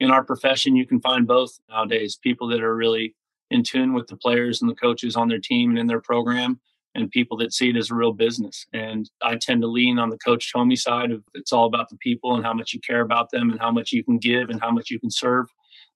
in 0.00 0.10
our 0.10 0.24
profession, 0.24 0.76
you 0.76 0.86
can 0.86 1.00
find 1.00 1.26
both 1.26 1.58
nowadays 1.68 2.18
people 2.22 2.48
that 2.48 2.62
are 2.62 2.76
really 2.76 3.14
in 3.50 3.62
tune 3.62 3.94
with 3.94 4.06
the 4.06 4.16
players 4.16 4.60
and 4.60 4.70
the 4.70 4.74
coaches 4.74 5.16
on 5.16 5.28
their 5.28 5.40
team 5.40 5.70
and 5.70 5.78
in 5.78 5.86
their 5.86 6.00
program, 6.00 6.60
and 6.94 7.10
people 7.10 7.36
that 7.38 7.52
see 7.52 7.70
it 7.70 7.76
as 7.76 7.90
a 7.90 7.94
real 7.94 8.12
business. 8.12 8.66
And 8.72 9.08
I 9.22 9.36
tend 9.36 9.62
to 9.62 9.68
lean 9.68 9.98
on 9.98 10.10
the 10.10 10.18
coach 10.18 10.52
Tomey 10.54 10.76
side 10.76 11.10
of 11.10 11.22
it's 11.34 11.52
all 11.52 11.66
about 11.66 11.88
the 11.88 11.96
people 11.96 12.34
and 12.34 12.44
how 12.44 12.52
much 12.52 12.72
you 12.72 12.80
care 12.80 13.00
about 13.00 13.30
them 13.30 13.50
and 13.50 13.60
how 13.60 13.70
much 13.70 13.92
you 13.92 14.04
can 14.04 14.18
give 14.18 14.50
and 14.50 14.60
how 14.60 14.70
much 14.70 14.90
you 14.90 14.98
can 14.98 15.10
serve 15.10 15.46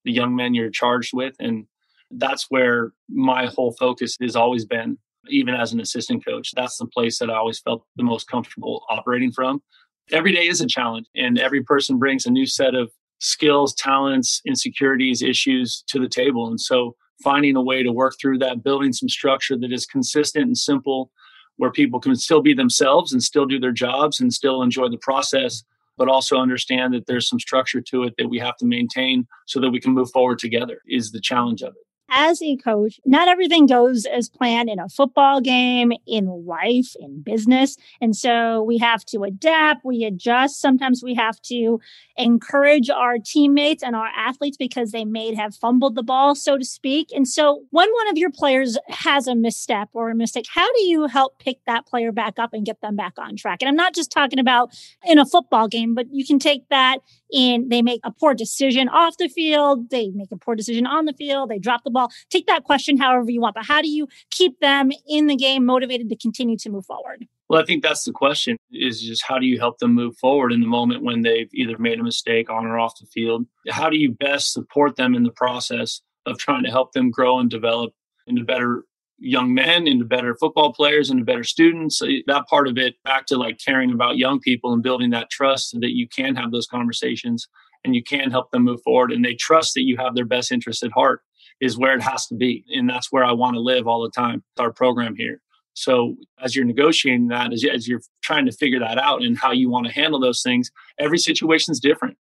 the 0.04 0.12
young 0.12 0.34
men 0.34 0.54
you're 0.54 0.70
charged 0.70 1.12
with. 1.12 1.34
And 1.38 1.66
that's 2.10 2.46
where 2.50 2.92
my 3.08 3.46
whole 3.46 3.72
focus 3.78 4.16
has 4.20 4.36
always 4.36 4.64
been, 4.64 4.98
even 5.28 5.54
as 5.54 5.72
an 5.72 5.80
assistant 5.80 6.24
coach. 6.24 6.52
That's 6.54 6.76
the 6.76 6.86
place 6.86 7.18
that 7.18 7.30
I 7.30 7.36
always 7.36 7.60
felt 7.60 7.84
the 7.96 8.02
most 8.02 8.28
comfortable 8.28 8.84
operating 8.90 9.32
from. 9.32 9.62
Every 10.10 10.32
day 10.32 10.46
is 10.46 10.60
a 10.60 10.66
challenge, 10.66 11.06
and 11.14 11.38
every 11.38 11.62
person 11.62 11.98
brings 11.98 12.26
a 12.26 12.30
new 12.30 12.46
set 12.46 12.74
of 12.74 12.90
skills, 13.22 13.72
talents, 13.74 14.42
insecurities, 14.44 15.22
issues 15.22 15.84
to 15.86 16.00
the 16.00 16.08
table. 16.08 16.48
And 16.48 16.60
so 16.60 16.96
finding 17.22 17.54
a 17.54 17.62
way 17.62 17.82
to 17.82 17.92
work 17.92 18.14
through 18.20 18.38
that, 18.38 18.64
building 18.64 18.92
some 18.92 19.08
structure 19.08 19.56
that 19.56 19.72
is 19.72 19.86
consistent 19.86 20.46
and 20.46 20.58
simple, 20.58 21.10
where 21.56 21.70
people 21.70 22.00
can 22.00 22.16
still 22.16 22.42
be 22.42 22.52
themselves 22.52 23.12
and 23.12 23.22
still 23.22 23.46
do 23.46 23.60
their 23.60 23.72
jobs 23.72 24.20
and 24.20 24.32
still 24.34 24.60
enjoy 24.60 24.88
the 24.88 24.98
process, 24.98 25.62
but 25.96 26.08
also 26.08 26.36
understand 26.36 26.92
that 26.92 27.06
there's 27.06 27.28
some 27.28 27.38
structure 27.38 27.80
to 27.80 28.02
it 28.02 28.14
that 28.18 28.28
we 28.28 28.40
have 28.40 28.56
to 28.56 28.66
maintain 28.66 29.26
so 29.46 29.60
that 29.60 29.70
we 29.70 29.80
can 29.80 29.92
move 29.92 30.10
forward 30.10 30.40
together 30.40 30.82
is 30.88 31.12
the 31.12 31.20
challenge 31.20 31.62
of 31.62 31.74
it 31.76 31.86
as 32.12 32.42
a 32.42 32.56
coach, 32.56 33.00
not 33.06 33.26
everything 33.26 33.66
goes 33.66 34.04
as 34.04 34.28
planned 34.28 34.68
in 34.68 34.78
a 34.78 34.88
football 34.88 35.40
game, 35.40 35.92
in 36.06 36.26
life, 36.46 36.94
in 37.00 37.22
business. 37.22 37.76
And 38.00 38.14
so 38.14 38.62
we 38.62 38.76
have 38.78 39.04
to 39.06 39.22
adapt, 39.22 39.84
we 39.84 40.04
adjust. 40.04 40.60
Sometimes 40.60 41.02
we 41.02 41.14
have 41.14 41.40
to 41.42 41.80
encourage 42.16 42.90
our 42.90 43.16
teammates 43.18 43.82
and 43.82 43.96
our 43.96 44.08
athletes 44.14 44.58
because 44.58 44.90
they 44.90 45.06
may 45.06 45.34
have 45.34 45.54
fumbled 45.54 45.94
the 45.94 46.02
ball, 46.02 46.34
so 46.34 46.58
to 46.58 46.64
speak. 46.64 47.08
And 47.14 47.26
so 47.26 47.64
when 47.70 47.90
one 47.90 48.08
of 48.08 48.18
your 48.18 48.30
players 48.30 48.76
has 48.88 49.26
a 49.26 49.34
misstep 49.34 49.88
or 49.94 50.10
a 50.10 50.14
mistake, 50.14 50.44
how 50.52 50.70
do 50.74 50.82
you 50.82 51.06
help 51.06 51.38
pick 51.38 51.58
that 51.66 51.86
player 51.86 52.12
back 52.12 52.38
up 52.38 52.52
and 52.52 52.66
get 52.66 52.82
them 52.82 52.94
back 52.94 53.14
on 53.16 53.36
track? 53.36 53.62
And 53.62 53.68
I'm 53.70 53.76
not 53.76 53.94
just 53.94 54.10
talking 54.10 54.38
about 54.38 54.70
in 55.04 55.18
a 55.18 55.24
football 55.24 55.66
game, 55.66 55.94
but 55.94 56.06
you 56.12 56.26
can 56.26 56.38
take 56.38 56.68
that 56.68 56.98
in 57.32 57.68
they 57.68 57.80
make 57.80 58.00
a 58.04 58.12
poor 58.12 58.34
decision 58.34 58.88
off 58.88 59.16
the 59.16 59.28
field, 59.28 59.90
they 59.90 60.10
make 60.10 60.30
a 60.30 60.36
poor 60.36 60.54
decision 60.54 60.86
on 60.86 61.06
the 61.06 61.14
field, 61.14 61.48
they 61.48 61.58
drop 61.58 61.82
the 61.82 61.90
ball 61.90 62.01
take 62.30 62.46
that 62.46 62.64
question 62.64 62.96
however 62.96 63.30
you 63.30 63.40
want, 63.40 63.54
but 63.54 63.66
how 63.66 63.82
do 63.82 63.88
you 63.88 64.08
keep 64.30 64.60
them 64.60 64.90
in 65.08 65.26
the 65.26 65.36
game 65.36 65.64
motivated 65.64 66.08
to 66.08 66.16
continue 66.16 66.56
to 66.58 66.70
move 66.70 66.86
forward? 66.86 67.26
Well, 67.52 67.60
I 67.60 67.66
think 67.66 67.82
that's 67.82 68.04
the 68.04 68.12
question 68.12 68.56
is 68.70 69.02
just 69.02 69.24
how 69.26 69.38
do 69.38 69.44
you 69.44 69.58
help 69.58 69.78
them 69.78 69.92
move 69.92 70.16
forward 70.16 70.52
in 70.52 70.62
the 70.62 70.66
moment 70.66 71.02
when 71.02 71.20
they've 71.20 71.50
either 71.52 71.76
made 71.76 72.00
a 72.00 72.02
mistake 72.02 72.48
on 72.48 72.64
or 72.64 72.78
off 72.78 72.98
the 72.98 73.06
field? 73.06 73.44
How 73.68 73.90
do 73.90 73.98
you 73.98 74.10
best 74.10 74.54
support 74.54 74.96
them 74.96 75.14
in 75.14 75.22
the 75.22 75.32
process 75.32 76.00
of 76.24 76.38
trying 76.38 76.64
to 76.64 76.70
help 76.70 76.92
them 76.92 77.10
grow 77.10 77.38
and 77.38 77.50
develop 77.50 77.92
into 78.26 78.42
better 78.42 78.84
young 79.18 79.52
men, 79.52 79.86
into 79.86 80.06
better 80.06 80.34
football 80.34 80.72
players, 80.72 81.10
into 81.10 81.24
better 81.24 81.44
students? 81.44 82.00
That 82.26 82.46
part 82.48 82.68
of 82.68 82.78
it, 82.78 82.94
back 83.04 83.26
to 83.26 83.36
like 83.36 83.58
caring 83.62 83.92
about 83.92 84.16
young 84.16 84.40
people 84.40 84.72
and 84.72 84.82
building 84.82 85.10
that 85.10 85.28
trust 85.28 85.70
so 85.70 85.78
that 85.80 85.94
you 85.94 86.08
can 86.08 86.36
have 86.36 86.52
those 86.52 86.66
conversations 86.66 87.48
and 87.84 87.94
you 87.94 88.02
can 88.02 88.30
help 88.30 88.50
them 88.50 88.62
move 88.62 88.80
forward 88.82 89.12
and 89.12 89.24
they 89.24 89.34
trust 89.34 89.74
that 89.74 89.82
you 89.82 89.96
have 89.98 90.14
their 90.14 90.24
best 90.24 90.52
interest 90.52 90.82
at 90.82 90.92
heart 90.92 91.20
is 91.62 91.78
where 91.78 91.94
it 91.94 92.02
has 92.02 92.26
to 92.26 92.34
be. 92.34 92.64
And 92.74 92.90
that's 92.90 93.12
where 93.12 93.24
I 93.24 93.30
want 93.30 93.54
to 93.54 93.60
live 93.60 93.86
all 93.86 94.02
the 94.02 94.10
time, 94.10 94.42
our 94.58 94.72
program 94.72 95.14
here. 95.14 95.40
So 95.74 96.16
as 96.42 96.56
you're 96.56 96.64
negotiating 96.64 97.28
that, 97.28 97.52
as, 97.52 97.64
as 97.64 97.86
you're 97.86 98.02
trying 98.20 98.46
to 98.46 98.52
figure 98.52 98.80
that 98.80 98.98
out 98.98 99.22
and 99.22 99.38
how 99.38 99.52
you 99.52 99.70
want 99.70 99.86
to 99.86 99.92
handle 99.92 100.18
those 100.18 100.42
things, 100.42 100.72
every 100.98 101.18
situation 101.18 101.70
is 101.70 101.78
different. 101.78 102.18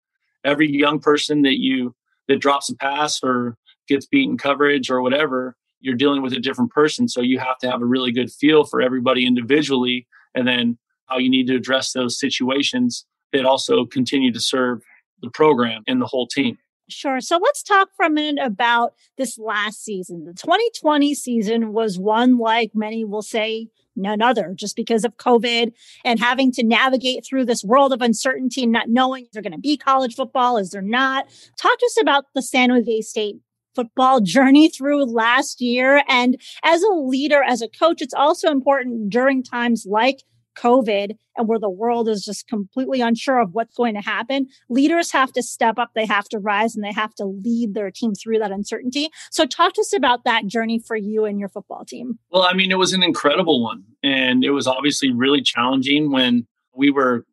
Every 0.44 0.70
young 0.70 1.00
person 1.00 1.44
that 1.44 1.60
you 1.60 1.96
that 2.28 2.42
drops 2.42 2.70
a 2.70 2.76
pass 2.76 3.20
or 3.24 3.56
gets 3.88 4.08
beaten 4.08 4.38
coverage 4.38 4.90
or 4.90 5.02
whatever, 5.04 5.56
you're 5.82 5.96
dealing 5.96 6.24
with 6.24 6.34
a 6.34 6.40
different 6.40 6.72
person. 6.72 7.08
So 7.08 7.22
you 7.22 7.38
have 7.38 7.60
to 7.60 7.70
have 7.70 7.82
a 7.82 7.86
really 7.86 8.12
good 8.12 8.32
feel 8.32 8.66
for 8.66 8.82
everybody 8.82 9.26
individually 9.26 10.08
and 10.34 10.48
then 10.48 10.80
how 11.06 11.20
you 11.20 11.30
need 11.30 11.48
to 11.48 11.56
address 11.56 11.94
those 11.94 12.20
situations 12.20 13.06
that 13.34 13.46
also 13.46 13.86
continue 13.86 14.34
to 14.34 14.40
serve 14.40 14.82
the 15.22 15.30
program 15.30 15.84
and 15.88 16.02
the 16.02 16.08
whole 16.08 16.28
team. 16.28 16.58
Sure. 16.90 17.20
So 17.20 17.38
let's 17.38 17.64
talk 17.64 17.90
for 17.96 18.06
a 18.06 18.10
minute 18.10 18.44
about 18.44 18.94
this 19.18 19.38
last 19.38 19.84
season. 19.84 20.24
The 20.24 20.34
2020 20.34 21.14
season 21.16 21.74
was 21.74 22.00
one 22.00 22.38
like 22.38 22.72
many 22.74 23.04
will 23.04 23.22
say 23.22 23.68
none 23.98 24.22
other 24.22 24.54
just 24.56 24.76
because 24.76 25.04
of 25.04 25.18
COVID 25.18 25.74
and 26.06 26.20
having 26.20 26.52
to 26.54 26.64
navigate 26.64 27.26
through 27.26 27.46
this 27.46 27.64
world 27.64 27.92
of 27.92 28.02
uncertainty 28.02 28.64
and 28.64 28.72
not 28.72 28.90
knowing 28.90 29.24
is 29.24 29.32
there 29.34 29.42
going 29.42 29.52
to 29.52 29.60
be 29.60 29.76
college 29.76 30.16
football, 30.16 30.58
is 30.58 30.70
there 30.70 30.82
not? 30.82 31.26
Talk 31.60 31.78
to 31.78 31.86
us 31.86 31.98
about 32.00 32.26
the 32.34 32.42
San 32.42 32.70
Jose 32.70 33.02
State 33.02 33.38
football 33.76 34.22
journey 34.22 34.70
through 34.70 35.06
last 35.06 35.60
year. 35.60 36.04
And 36.08 36.40
as 36.64 36.82
a 36.84 36.94
leader, 36.94 37.44
as 37.44 37.62
a 37.62 37.68
coach, 37.68 38.02
it's 38.02 38.14
also 38.14 38.50
important 38.50 39.10
during 39.10 39.44
times 39.44 39.86
like 39.88 40.24
COVID 40.58 41.12
and 41.38 41.48
where 41.48 41.60
the 41.60 41.70
world 41.70 42.10
is 42.10 42.26
just 42.26 42.48
completely 42.48 43.02
unsure 43.02 43.40
of 43.40 43.54
what's 43.54 43.76
going 43.76 43.94
to 43.94 44.02
happen, 44.02 44.48
leaders 44.70 45.12
have 45.12 45.32
to 45.34 45.44
step 45.44 45.78
up, 45.78 45.92
they 45.94 46.06
have 46.06 46.28
to 46.30 46.40
rise, 46.40 46.76
and 46.76 46.84
they 46.84 46.94
have 46.94 47.14
to 47.16 47.26
lead 47.26 47.74
their 47.74 47.92
team 47.92 48.14
through 48.14 48.40
that 48.40 48.52
uncertainty. 48.52 49.10
So, 49.32 49.46
talk 49.46 49.74
to 49.74 49.82
us 49.82 49.94
about 49.94 50.24
that 50.24 50.48
journey 50.48 50.80
for 50.80 50.96
you 50.96 51.26
and 51.26 51.40
your 51.40 51.50
football 51.50 51.86
team. 51.86 52.20
Well, 52.32 52.44
I 52.44 52.54
mean, 52.54 52.72
it 52.72 52.78
was 52.78 52.94
an 52.94 53.04
incredible 53.04 53.64
one. 53.64 53.84
And 54.04 54.44
it 54.44 54.52
was 54.52 54.68
obviously 54.68 55.12
really 55.12 55.42
challenging 55.42 56.12
when 56.12 56.48
we 56.76 56.92
were 56.92 57.26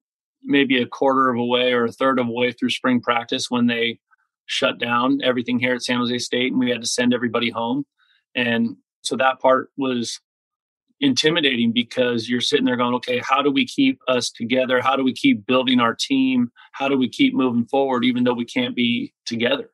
maybe 0.43 0.81
a 0.81 0.87
quarter 0.87 1.31
of 1.31 1.39
a 1.39 1.45
way 1.45 1.73
or 1.73 1.85
a 1.85 1.93
third 1.93 2.19
of 2.19 2.27
a 2.27 2.33
way 2.33 2.53
through 2.53 2.71
spring 2.71 3.01
practice 3.01 3.51
when 3.51 3.67
they 3.67 3.99
shut 4.47 4.79
down 4.79 5.21
everything 5.23 5.59
here 5.59 5.75
at 5.75 5.83
San 5.83 5.99
Jose 5.99 6.19
State 6.19 6.53
and 6.53 6.61
we 6.61 6.71
had 6.71 6.83
to 6.83 6.87
send 6.87 7.15
everybody 7.15 7.51
home. 7.51 7.85
And 8.35 8.77
so 9.03 9.17
that 9.17 9.41
part 9.41 9.71
was 9.77 10.21
intimidating 11.01 11.73
because 11.73 12.29
you're 12.29 12.41
sitting 12.41 12.65
there 12.65 12.77
going, 12.77 12.95
okay, 12.95 13.21
how 13.23 13.43
do 13.43 13.51
we 13.51 13.67
keep 13.67 14.01
us 14.09 14.31
together? 14.31 14.81
How 14.81 14.97
do 14.97 15.05
we 15.05 15.13
keep 15.13 15.47
building 15.47 15.81
our 15.81 15.95
team? 15.95 16.51
How 16.73 16.89
do 16.89 16.97
we 16.97 17.09
keep 17.09 17.35
moving 17.35 17.67
forward, 17.67 18.05
even 18.05 18.25
though 18.25 18.35
we 18.35 18.45
can't 18.45 18.77
be 18.77 19.13
together? 19.27 19.71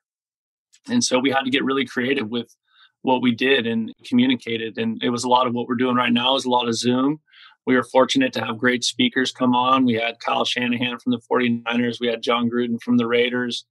And 0.88 1.04
so 1.04 1.18
we 1.18 1.30
had 1.30 1.42
to 1.42 1.50
get 1.50 1.64
really 1.64 1.84
creative 1.84 2.28
with 2.28 2.54
what 3.02 3.22
we 3.22 3.34
did 3.34 3.66
and 3.66 3.92
communicated. 4.04 4.78
And 4.78 5.02
it 5.02 5.10
was 5.10 5.24
a 5.24 5.28
lot 5.28 5.46
of 5.46 5.54
what 5.54 5.68
we're 5.68 5.74
doing 5.74 5.96
right 5.96 6.12
now 6.12 6.36
is 6.36 6.44
a 6.44 6.50
lot 6.50 6.68
of 6.68 6.74
Zoom. 6.74 7.20
We 7.66 7.76
were 7.76 7.84
fortunate 7.84 8.32
to 8.34 8.44
have 8.44 8.58
great 8.58 8.84
speakers 8.84 9.30
come 9.30 9.54
on. 9.54 9.84
We 9.84 9.94
had 9.94 10.18
Kyle 10.20 10.44
Shanahan 10.44 10.98
from 10.98 11.12
the 11.12 11.20
49ers. 11.30 12.00
We 12.00 12.08
had 12.08 12.22
Jon 12.22 12.50
Gruden 12.50 12.80
from 12.82 12.96
the 12.96 13.06
Raiders, 13.06 13.66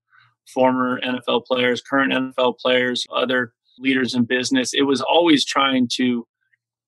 former 0.53 1.01
NFL 1.01 1.45
players, 1.45 1.81
current 1.81 2.13
NFL 2.13 2.59
players, 2.59 3.05
other 3.13 3.53
leaders 3.79 4.13
in 4.13 4.25
business. 4.25 4.73
It 4.73 4.83
was 4.83 5.01
always 5.01 5.43
trying 5.43 5.89
to 5.93 6.27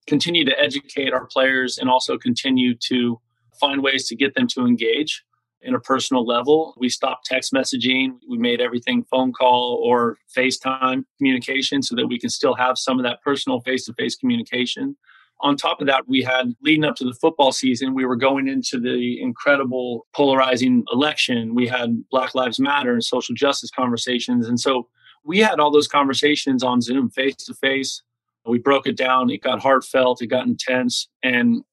continue 0.07 0.45
to 0.45 0.59
educate 0.59 1.13
our 1.13 1.25
players 1.25 1.77
and 1.77 1.89
also 1.89 2.17
continue 2.17 2.75
to 2.75 3.19
find 3.59 3.83
ways 3.83 4.07
to 4.07 4.15
get 4.15 4.33
them 4.35 4.47
to 4.47 4.65
engage 4.65 5.23
in 5.61 5.75
a 5.75 5.79
personal 5.79 6.25
level. 6.25 6.73
We 6.77 6.89
stopped 6.89 7.25
text 7.25 7.53
messaging. 7.53 8.17
We 8.27 8.37
made 8.37 8.61
everything 8.61 9.03
phone 9.03 9.31
call 9.31 9.81
or 9.83 10.17
FaceTime 10.35 11.03
communication 11.17 11.83
so 11.83 11.95
that 11.95 12.07
we 12.07 12.19
can 12.19 12.29
still 12.29 12.55
have 12.55 12.77
some 12.77 12.99
of 12.99 13.03
that 13.03 13.21
personal 13.21 13.61
face 13.61 13.85
to 13.85 13.93
face 13.93 14.15
communication. 14.15 14.97
On 15.41 15.55
top 15.55 15.81
of 15.81 15.87
that, 15.87 16.07
we 16.07 16.21
had 16.21 16.55
leading 16.61 16.83
up 16.83 16.95
to 16.95 17.03
the 17.03 17.15
football 17.19 17.51
season, 17.51 17.95
we 17.95 18.05
were 18.05 18.15
going 18.15 18.47
into 18.47 18.79
the 18.79 19.19
incredible 19.21 20.05
polarizing 20.13 20.83
election. 20.91 21.55
We 21.55 21.67
had 21.67 22.03
Black 22.11 22.35
Lives 22.35 22.59
Matter 22.59 22.93
and 22.93 23.03
social 23.03 23.33
justice 23.33 23.71
conversations. 23.71 24.47
And 24.47 24.59
so 24.59 24.87
we 25.23 25.39
had 25.39 25.59
all 25.59 25.71
those 25.71 25.87
conversations 25.87 26.63
on 26.63 26.81
Zoom, 26.81 27.09
face 27.09 27.35
to 27.35 27.55
face, 27.55 28.03
we 28.45 28.59
broke 28.59 28.87
it 28.87 28.97
down. 28.97 29.29
It 29.29 29.41
got 29.41 29.59
heartfelt, 29.59 30.21
it 30.21 30.27
got 30.27 30.47
intense, 30.47 31.07
and 31.23 31.63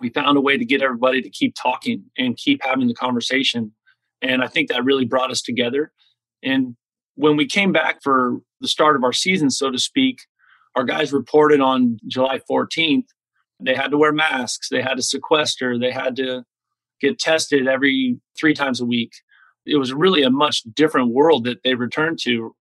we 0.00 0.10
found 0.10 0.36
a 0.36 0.40
way 0.40 0.56
to 0.56 0.64
get 0.64 0.82
everybody 0.82 1.22
to 1.22 1.30
keep 1.30 1.54
talking 1.60 2.04
and 2.18 2.36
keep 2.36 2.60
having 2.62 2.86
the 2.86 2.94
conversation. 2.94 3.72
And 4.22 4.42
I 4.42 4.46
think 4.46 4.68
that 4.68 4.84
really 4.84 5.04
brought 5.04 5.30
us 5.30 5.42
together. 5.42 5.92
And 6.42 6.76
when 7.14 7.36
we 7.36 7.46
came 7.46 7.72
back 7.72 8.02
for 8.02 8.38
the 8.60 8.68
start 8.68 8.96
of 8.96 9.04
our 9.04 9.12
season, 9.12 9.50
so 9.50 9.70
to 9.70 9.78
speak, 9.78 10.20
our 10.76 10.84
guys 10.84 11.12
reported 11.12 11.60
on 11.60 11.98
July 12.06 12.40
14th. 12.48 13.06
They 13.58 13.74
had 13.74 13.90
to 13.90 13.98
wear 13.98 14.12
masks, 14.12 14.68
they 14.68 14.82
had 14.82 14.96
to 14.96 15.02
sequester, 15.02 15.78
they 15.78 15.90
had 15.90 16.14
to 16.16 16.44
get 17.00 17.18
tested 17.18 17.66
every 17.66 18.20
three 18.38 18.52
times 18.52 18.80
a 18.80 18.84
week. 18.84 19.12
It 19.64 19.76
was 19.76 19.94
really 19.94 20.22
a 20.22 20.30
much 20.30 20.62
different 20.74 21.14
world 21.14 21.44
that 21.44 21.62
they 21.64 21.74
returned 21.74 22.18
to 22.24 22.54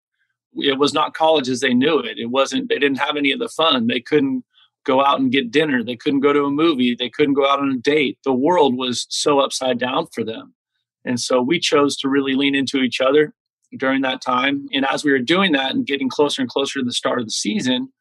it 0.58 0.80
was 0.80 0.94
not 0.94 1.14
college 1.14 1.50
as 1.50 1.60
they 1.60 1.74
knew 1.74 2.00
it. 2.00 2.18
It 2.18 2.28
wasn't, 2.28 2.70
they 2.70 2.80
didn't 2.80 3.00
have 3.00 3.18
any 3.18 3.32
of 3.32 3.40
the 3.40 3.50
fun. 3.50 3.88
They 3.88 4.00
couldn't 4.00 4.44
go 4.86 5.04
out 5.04 5.20
and 5.20 5.32
get 5.32 5.52
dinner. 5.52 5.84
They 5.84 5.96
couldn't 5.96 6.20
go 6.22 6.32
to 6.32 6.46
a 6.46 6.52
movie. 6.52 6.96
They 6.96 7.10
couldn't 7.10 7.34
go 7.34 7.50
out 7.50 7.60
on 7.60 7.72
a 7.72 7.78
date. 7.78 8.20
The 8.24 8.34
world 8.34 8.78
was 8.78 9.08
so 9.10 9.40
upside 9.40 9.80
down 9.80 10.08
for 10.14 10.24
them. 10.24 10.54
And 11.04 11.20
so 11.20 11.42
we 11.42 11.60
chose 11.60 11.98
to 11.98 12.10
really 12.10 12.36
lean 12.36 12.56
into 12.56 12.80
each 12.80 13.02
other 13.02 13.34
during 13.78 14.02
that 14.02 14.22
time. 14.22 14.68
And 14.74 14.86
as 14.86 15.04
we 15.04 15.12
were 15.12 15.20
doing 15.20 15.52
that 15.54 15.74
and 15.74 15.86
getting 15.86 16.10
closer 16.10 16.42
and 16.42 16.50
closer 16.50 16.80
to 16.80 16.86
the 16.86 16.94
start 16.94 17.20
of 17.20 17.26
the 17.26 17.32
season, 17.32 17.92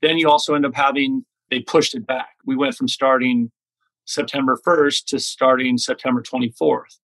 then 0.00 0.18
you 0.18 0.28
also 0.28 0.54
end 0.54 0.66
up 0.66 0.74
having, 0.74 1.24
they 1.50 1.60
pushed 1.60 1.94
it 1.94 2.06
back. 2.06 2.30
We 2.44 2.56
went 2.56 2.74
from 2.74 2.88
starting 2.88 3.50
September 4.04 4.58
1st 4.66 5.04
to 5.06 5.20
starting 5.20 5.78
September 5.78 6.22
24th. 6.22 6.98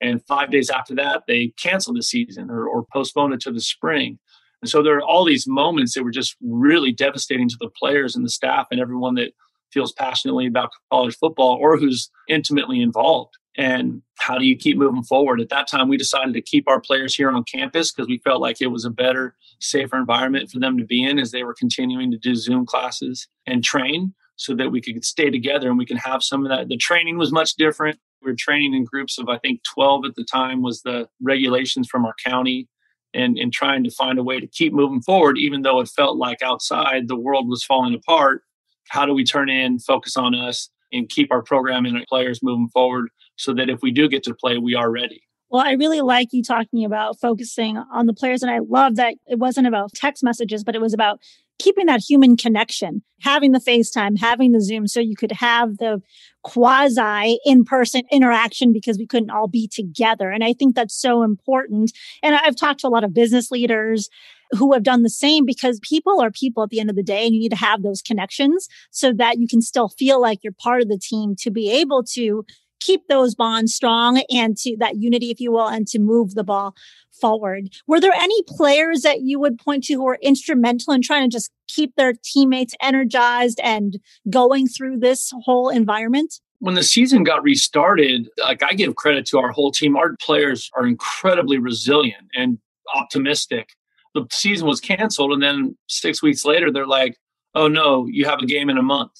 And 0.00 0.24
five 0.26 0.50
days 0.50 0.70
after 0.70 0.94
that, 0.94 1.24
they 1.26 1.52
canceled 1.56 1.96
the 1.96 2.02
season 2.02 2.50
or, 2.50 2.66
or 2.66 2.84
postponed 2.92 3.34
it 3.34 3.40
to 3.40 3.52
the 3.52 3.60
spring. 3.60 4.18
And 4.62 4.68
so 4.68 4.82
there 4.82 4.96
are 4.96 5.02
all 5.02 5.24
these 5.24 5.46
moments 5.46 5.94
that 5.94 6.02
were 6.02 6.10
just 6.10 6.36
really 6.42 6.92
devastating 6.92 7.48
to 7.48 7.56
the 7.60 7.70
players 7.70 8.16
and 8.16 8.24
the 8.24 8.30
staff 8.30 8.66
and 8.70 8.80
everyone 8.80 9.14
that 9.14 9.32
feels 9.72 9.92
passionately 9.92 10.46
about 10.46 10.70
college 10.90 11.16
football 11.16 11.58
or 11.60 11.76
who's 11.76 12.10
intimately 12.28 12.80
involved. 12.80 13.34
And 13.56 14.02
how 14.18 14.38
do 14.38 14.44
you 14.44 14.56
keep 14.56 14.78
moving 14.78 15.02
forward? 15.02 15.40
At 15.40 15.48
that 15.48 15.68
time, 15.68 15.88
we 15.88 15.96
decided 15.96 16.32
to 16.34 16.40
keep 16.40 16.68
our 16.68 16.80
players 16.80 17.14
here 17.14 17.28
on 17.30 17.42
campus 17.44 17.90
because 17.90 18.08
we 18.08 18.18
felt 18.18 18.40
like 18.40 18.60
it 18.60 18.68
was 18.68 18.84
a 18.84 18.90
better, 18.90 19.34
safer 19.60 19.96
environment 19.96 20.50
for 20.50 20.60
them 20.60 20.78
to 20.78 20.84
be 20.84 21.04
in 21.04 21.18
as 21.18 21.32
they 21.32 21.42
were 21.42 21.54
continuing 21.54 22.10
to 22.12 22.18
do 22.18 22.36
Zoom 22.36 22.66
classes 22.66 23.26
and 23.46 23.64
train 23.64 24.14
so 24.36 24.54
that 24.54 24.70
we 24.70 24.80
could 24.80 25.04
stay 25.04 25.28
together 25.28 25.68
and 25.68 25.76
we 25.76 25.86
can 25.86 25.96
have 25.96 26.22
some 26.22 26.46
of 26.46 26.50
that. 26.50 26.68
The 26.68 26.76
training 26.76 27.18
was 27.18 27.32
much 27.32 27.56
different. 27.56 27.98
We 28.22 28.30
were 28.30 28.36
training 28.38 28.74
in 28.74 28.84
groups 28.84 29.18
of, 29.18 29.28
I 29.28 29.38
think, 29.38 29.60
12 29.74 30.04
at 30.04 30.14
the 30.14 30.24
time 30.24 30.62
was 30.62 30.82
the 30.82 31.08
regulations 31.20 31.88
from 31.88 32.06
our 32.06 32.14
county 32.24 32.68
and, 33.14 33.38
and 33.38 33.52
trying 33.52 33.84
to 33.84 33.90
find 33.90 34.18
a 34.18 34.22
way 34.22 34.40
to 34.40 34.46
keep 34.46 34.72
moving 34.72 35.00
forward, 35.00 35.38
even 35.38 35.62
though 35.62 35.80
it 35.80 35.88
felt 35.88 36.16
like 36.16 36.42
outside 36.42 37.08
the 37.08 37.16
world 37.16 37.48
was 37.48 37.64
falling 37.64 37.94
apart. 37.94 38.42
How 38.88 39.06
do 39.06 39.12
we 39.12 39.24
turn 39.24 39.48
in, 39.48 39.78
focus 39.78 40.16
on 40.16 40.34
us, 40.34 40.70
and 40.92 41.08
keep 41.08 41.30
our 41.30 41.42
program 41.42 41.84
and 41.84 41.96
our 41.96 42.04
players 42.08 42.42
moving 42.42 42.68
forward 42.68 43.08
so 43.36 43.54
that 43.54 43.68
if 43.68 43.80
we 43.82 43.90
do 43.90 44.08
get 44.08 44.22
to 44.24 44.34
play, 44.34 44.58
we 44.58 44.74
are 44.74 44.90
ready. 44.90 45.22
Well, 45.50 45.64
I 45.64 45.72
really 45.72 46.02
like 46.02 46.32
you 46.32 46.42
talking 46.42 46.84
about 46.84 47.18
focusing 47.18 47.78
on 47.78 48.06
the 48.06 48.12
players. 48.12 48.42
And 48.42 48.50
I 48.50 48.58
love 48.58 48.96
that 48.96 49.14
it 49.26 49.38
wasn't 49.38 49.66
about 49.66 49.94
text 49.94 50.22
messages, 50.22 50.62
but 50.62 50.74
it 50.74 50.80
was 50.80 50.92
about 50.92 51.20
keeping 51.58 51.86
that 51.86 52.00
human 52.00 52.36
connection, 52.36 53.02
having 53.20 53.52
the 53.52 53.58
FaceTime, 53.58 54.18
having 54.18 54.52
the 54.52 54.60
Zoom 54.60 54.86
so 54.86 55.00
you 55.00 55.16
could 55.16 55.32
have 55.32 55.78
the 55.78 56.00
quasi 56.44 57.38
in 57.44 57.64
person 57.64 58.02
interaction 58.10 58.72
because 58.72 58.98
we 58.98 59.06
couldn't 59.06 59.30
all 59.30 59.48
be 59.48 59.68
together. 59.68 60.30
And 60.30 60.44
I 60.44 60.52
think 60.52 60.74
that's 60.74 60.94
so 60.94 61.22
important. 61.22 61.92
And 62.22 62.34
I've 62.34 62.56
talked 62.56 62.80
to 62.80 62.86
a 62.86 62.90
lot 62.90 63.04
of 63.04 63.14
business 63.14 63.50
leaders 63.50 64.08
who 64.52 64.72
have 64.72 64.82
done 64.82 65.02
the 65.02 65.10
same 65.10 65.44
because 65.44 65.80
people 65.80 66.20
are 66.20 66.30
people 66.30 66.62
at 66.62 66.70
the 66.70 66.80
end 66.80 66.90
of 66.90 66.96
the 66.96 67.02
day 67.02 67.26
and 67.26 67.34
you 67.34 67.40
need 67.40 67.50
to 67.50 67.56
have 67.56 67.82
those 67.82 68.00
connections 68.00 68.68
so 68.90 69.12
that 69.12 69.38
you 69.38 69.46
can 69.46 69.60
still 69.60 69.88
feel 69.88 70.20
like 70.20 70.42
you're 70.42 70.52
part 70.52 70.80
of 70.80 70.88
the 70.88 70.98
team 70.98 71.34
to 71.36 71.50
be 71.50 71.70
able 71.70 72.02
to 72.02 72.44
keep 72.80 73.08
those 73.08 73.34
bonds 73.34 73.74
strong 73.74 74.22
and 74.30 74.56
to 74.58 74.76
that 74.78 74.96
unity, 74.96 75.30
if 75.30 75.40
you 75.40 75.52
will, 75.52 75.68
and 75.68 75.86
to 75.88 75.98
move 75.98 76.34
the 76.34 76.44
ball 76.44 76.74
forward. 77.20 77.68
Were 77.86 78.00
there 78.00 78.14
any 78.14 78.42
players 78.44 79.02
that 79.02 79.22
you 79.22 79.38
would 79.40 79.58
point 79.58 79.84
to 79.84 79.94
who 79.94 80.04
were 80.04 80.18
instrumental 80.22 80.92
in 80.92 81.02
trying 81.02 81.28
to 81.28 81.34
just 81.34 81.50
keep 81.66 81.94
their 81.96 82.14
teammates 82.24 82.74
energized 82.80 83.60
and 83.62 83.98
going 84.30 84.66
through 84.68 84.98
this 84.98 85.32
whole 85.44 85.68
environment? 85.68 86.34
When 86.60 86.74
the 86.74 86.82
season 86.82 87.24
got 87.24 87.42
restarted, 87.42 88.28
like 88.38 88.62
I 88.62 88.72
give 88.72 88.96
credit 88.96 89.26
to 89.26 89.38
our 89.38 89.50
whole 89.50 89.70
team. 89.70 89.96
Our 89.96 90.16
players 90.20 90.70
are 90.76 90.86
incredibly 90.86 91.58
resilient 91.58 92.26
and 92.34 92.58
optimistic. 92.94 93.70
The 94.14 94.26
season 94.32 94.66
was 94.66 94.80
canceled, 94.80 95.32
and 95.32 95.42
then 95.42 95.76
six 95.88 96.22
weeks 96.22 96.44
later, 96.44 96.72
they're 96.72 96.86
like, 96.86 97.16
oh 97.54 97.68
no, 97.68 98.06
you 98.06 98.24
have 98.24 98.40
a 98.40 98.46
game 98.46 98.70
in 98.70 98.78
a 98.78 98.82
month. 98.82 99.12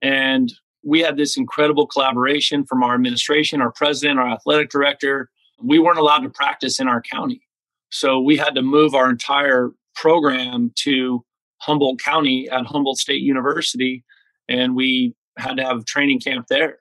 And 0.00 0.52
we 0.86 1.00
had 1.00 1.16
this 1.16 1.36
incredible 1.36 1.86
collaboration 1.86 2.64
from 2.64 2.84
our 2.84 2.94
administration, 2.94 3.60
our 3.60 3.72
president, 3.72 4.20
our 4.20 4.28
athletic 4.28 4.70
director. 4.70 5.28
We 5.60 5.80
weren't 5.80 5.98
allowed 5.98 6.20
to 6.20 6.30
practice 6.30 6.78
in 6.78 6.86
our 6.86 7.02
county. 7.02 7.42
So 7.90 8.20
we 8.20 8.36
had 8.36 8.54
to 8.54 8.62
move 8.62 8.94
our 8.94 9.10
entire 9.10 9.70
program 9.96 10.70
to 10.76 11.24
Humboldt 11.58 12.00
County 12.00 12.48
at 12.48 12.66
Humboldt 12.66 12.98
State 12.98 13.22
University, 13.22 14.04
and 14.48 14.76
we 14.76 15.14
had 15.36 15.56
to 15.56 15.64
have 15.64 15.84
training 15.86 16.20
camp 16.20 16.46
there. 16.48 16.78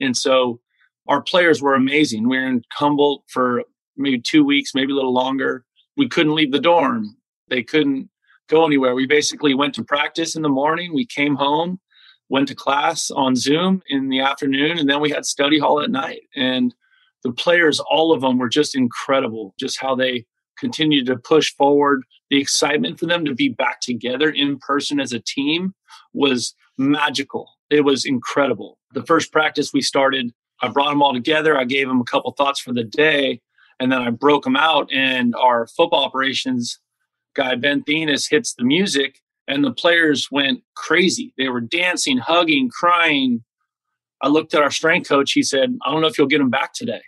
And 0.00 0.16
so 0.16 0.60
our 1.06 1.20
players 1.20 1.60
were 1.60 1.74
amazing. 1.74 2.28
We 2.28 2.38
were 2.38 2.46
in 2.46 2.62
Humboldt 2.72 3.24
for 3.28 3.64
maybe 3.98 4.18
two 4.18 4.44
weeks, 4.44 4.74
maybe 4.74 4.92
a 4.92 4.96
little 4.96 5.12
longer. 5.12 5.64
We 5.96 6.08
couldn't 6.08 6.34
leave 6.34 6.52
the 6.52 6.60
dorm. 6.60 7.16
They 7.48 7.62
couldn't 7.62 8.08
go 8.48 8.64
anywhere. 8.64 8.94
We 8.94 9.06
basically 9.06 9.52
went 9.52 9.74
to 9.74 9.84
practice 9.84 10.36
in 10.36 10.42
the 10.42 10.48
morning. 10.48 10.94
We 10.94 11.04
came 11.04 11.34
home 11.34 11.80
went 12.28 12.48
to 12.48 12.54
class 12.54 13.10
on 13.10 13.36
Zoom 13.36 13.82
in 13.88 14.08
the 14.08 14.20
afternoon, 14.20 14.78
and 14.78 14.88
then 14.88 15.00
we 15.00 15.10
had 15.10 15.24
study 15.24 15.58
hall 15.58 15.80
at 15.80 15.90
night. 15.90 16.22
And 16.34 16.74
the 17.22 17.32
players, 17.32 17.80
all 17.80 18.12
of 18.12 18.20
them, 18.20 18.38
were 18.38 18.48
just 18.48 18.74
incredible. 18.74 19.54
Just 19.58 19.80
how 19.80 19.94
they 19.94 20.26
continued 20.58 21.06
to 21.06 21.16
push 21.16 21.54
forward. 21.54 22.02
The 22.30 22.40
excitement 22.40 22.98
for 22.98 23.06
them 23.06 23.24
to 23.24 23.34
be 23.34 23.48
back 23.48 23.80
together 23.80 24.28
in 24.28 24.58
person 24.58 24.98
as 24.98 25.12
a 25.12 25.20
team 25.20 25.74
was 26.12 26.54
magical. 26.78 27.48
It 27.70 27.84
was 27.84 28.04
incredible. 28.04 28.78
The 28.92 29.04
first 29.04 29.32
practice 29.32 29.72
we 29.72 29.82
started, 29.82 30.32
I 30.62 30.68
brought 30.68 30.90
them 30.90 31.02
all 31.02 31.12
together. 31.12 31.56
I 31.56 31.64
gave 31.64 31.88
them 31.88 32.00
a 32.00 32.04
couple 32.04 32.32
thoughts 32.32 32.60
for 32.60 32.72
the 32.72 32.84
day, 32.84 33.40
and 33.78 33.92
then 33.92 34.02
I 34.02 34.10
broke 34.10 34.44
them 34.44 34.56
out. 34.56 34.92
And 34.92 35.34
our 35.36 35.66
football 35.68 36.04
operations 36.04 36.80
guy, 37.34 37.54
Ben 37.54 37.82
Thenis, 37.82 38.30
hits 38.30 38.54
the 38.54 38.64
music 38.64 39.20
and 39.48 39.64
the 39.64 39.72
players 39.72 40.28
went 40.30 40.62
crazy. 40.74 41.32
They 41.38 41.48
were 41.48 41.60
dancing, 41.60 42.18
hugging, 42.18 42.68
crying. 42.68 43.44
I 44.22 44.28
looked 44.28 44.54
at 44.54 44.62
our 44.62 44.70
strength 44.70 45.08
coach. 45.08 45.32
He 45.32 45.42
said, 45.42 45.76
I 45.84 45.90
don't 45.90 46.00
know 46.00 46.08
if 46.08 46.18
you'll 46.18 46.26
get 46.26 46.38
them 46.38 46.50
back 46.50 46.72
today. 46.72 47.02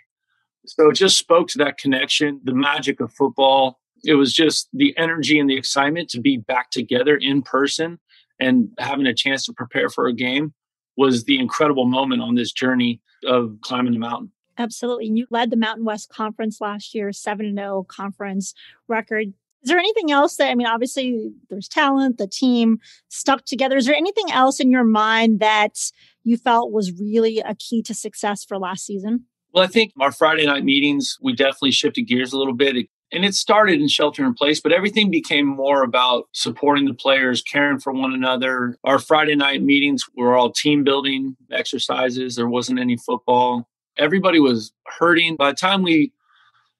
So 0.65 0.89
it 0.89 0.95
just 0.95 1.17
spoke 1.17 1.47
to 1.49 1.57
that 1.59 1.77
connection, 1.77 2.41
the 2.43 2.53
magic 2.53 2.99
of 2.99 3.11
football. 3.13 3.79
It 4.03 4.15
was 4.15 4.33
just 4.33 4.69
the 4.73 4.95
energy 4.97 5.39
and 5.39 5.49
the 5.49 5.57
excitement 5.57 6.09
to 6.09 6.21
be 6.21 6.37
back 6.37 6.71
together 6.71 7.17
in 7.17 7.41
person 7.41 7.99
and 8.39 8.69
having 8.77 9.05
a 9.05 9.13
chance 9.13 9.45
to 9.45 9.53
prepare 9.53 9.89
for 9.89 10.07
a 10.07 10.13
game 10.13 10.53
was 10.95 11.25
the 11.25 11.39
incredible 11.39 11.85
moment 11.85 12.21
on 12.21 12.35
this 12.35 12.51
journey 12.51 13.01
of 13.25 13.57
climbing 13.61 13.93
the 13.93 13.99
mountain. 13.99 14.31
Absolutely. 14.57 15.07
And 15.07 15.17
you 15.17 15.25
led 15.29 15.49
the 15.49 15.57
Mountain 15.57 15.85
West 15.85 16.09
Conference 16.09 16.59
last 16.59 16.93
year, 16.93 17.13
7 17.13 17.55
0 17.55 17.85
conference 17.87 18.53
record. 18.87 19.33
Is 19.63 19.69
there 19.69 19.77
anything 19.77 20.11
else 20.11 20.37
that, 20.37 20.49
I 20.49 20.55
mean, 20.55 20.67
obviously 20.67 21.31
there's 21.49 21.67
talent, 21.67 22.17
the 22.17 22.27
team 22.27 22.79
stuck 23.09 23.45
together. 23.45 23.75
Is 23.75 23.85
there 23.85 23.95
anything 23.95 24.31
else 24.31 24.59
in 24.59 24.71
your 24.71 24.85
mind 24.85 25.39
that 25.41 25.77
you 26.23 26.37
felt 26.37 26.71
was 26.71 26.93
really 26.99 27.39
a 27.39 27.55
key 27.55 27.81
to 27.83 27.93
success 27.93 28.45
for 28.45 28.57
last 28.57 28.85
season? 28.85 29.25
Well, 29.53 29.63
I 29.63 29.67
think 29.67 29.93
our 29.99 30.11
Friday 30.11 30.45
night 30.45 30.63
meetings, 30.63 31.17
we 31.21 31.33
definitely 31.33 31.71
shifted 31.71 32.03
gears 32.03 32.31
a 32.31 32.37
little 32.37 32.53
bit. 32.53 32.87
And 33.11 33.25
it 33.25 33.33
started 33.33 33.81
in 33.81 33.87
shelter 33.87 34.23
in 34.23 34.35
place, 34.35 34.61
but 34.61 34.71
everything 34.71 35.09
became 35.09 35.47
more 35.47 35.83
about 35.83 36.25
supporting 36.31 36.85
the 36.85 36.93
players, 36.93 37.41
caring 37.41 37.79
for 37.79 37.91
one 37.91 38.13
another. 38.13 38.77
Our 38.83 38.99
Friday 38.99 39.35
night 39.35 39.63
meetings 39.63 40.03
were 40.15 40.37
all 40.37 40.51
team 40.51 40.83
building 40.83 41.35
exercises. 41.51 42.35
There 42.35 42.47
wasn't 42.47 42.79
any 42.79 42.97
football. 42.97 43.67
Everybody 43.97 44.39
was 44.39 44.71
hurting. 44.85 45.35
By 45.35 45.49
the 45.49 45.57
time 45.57 45.81
we 45.81 46.13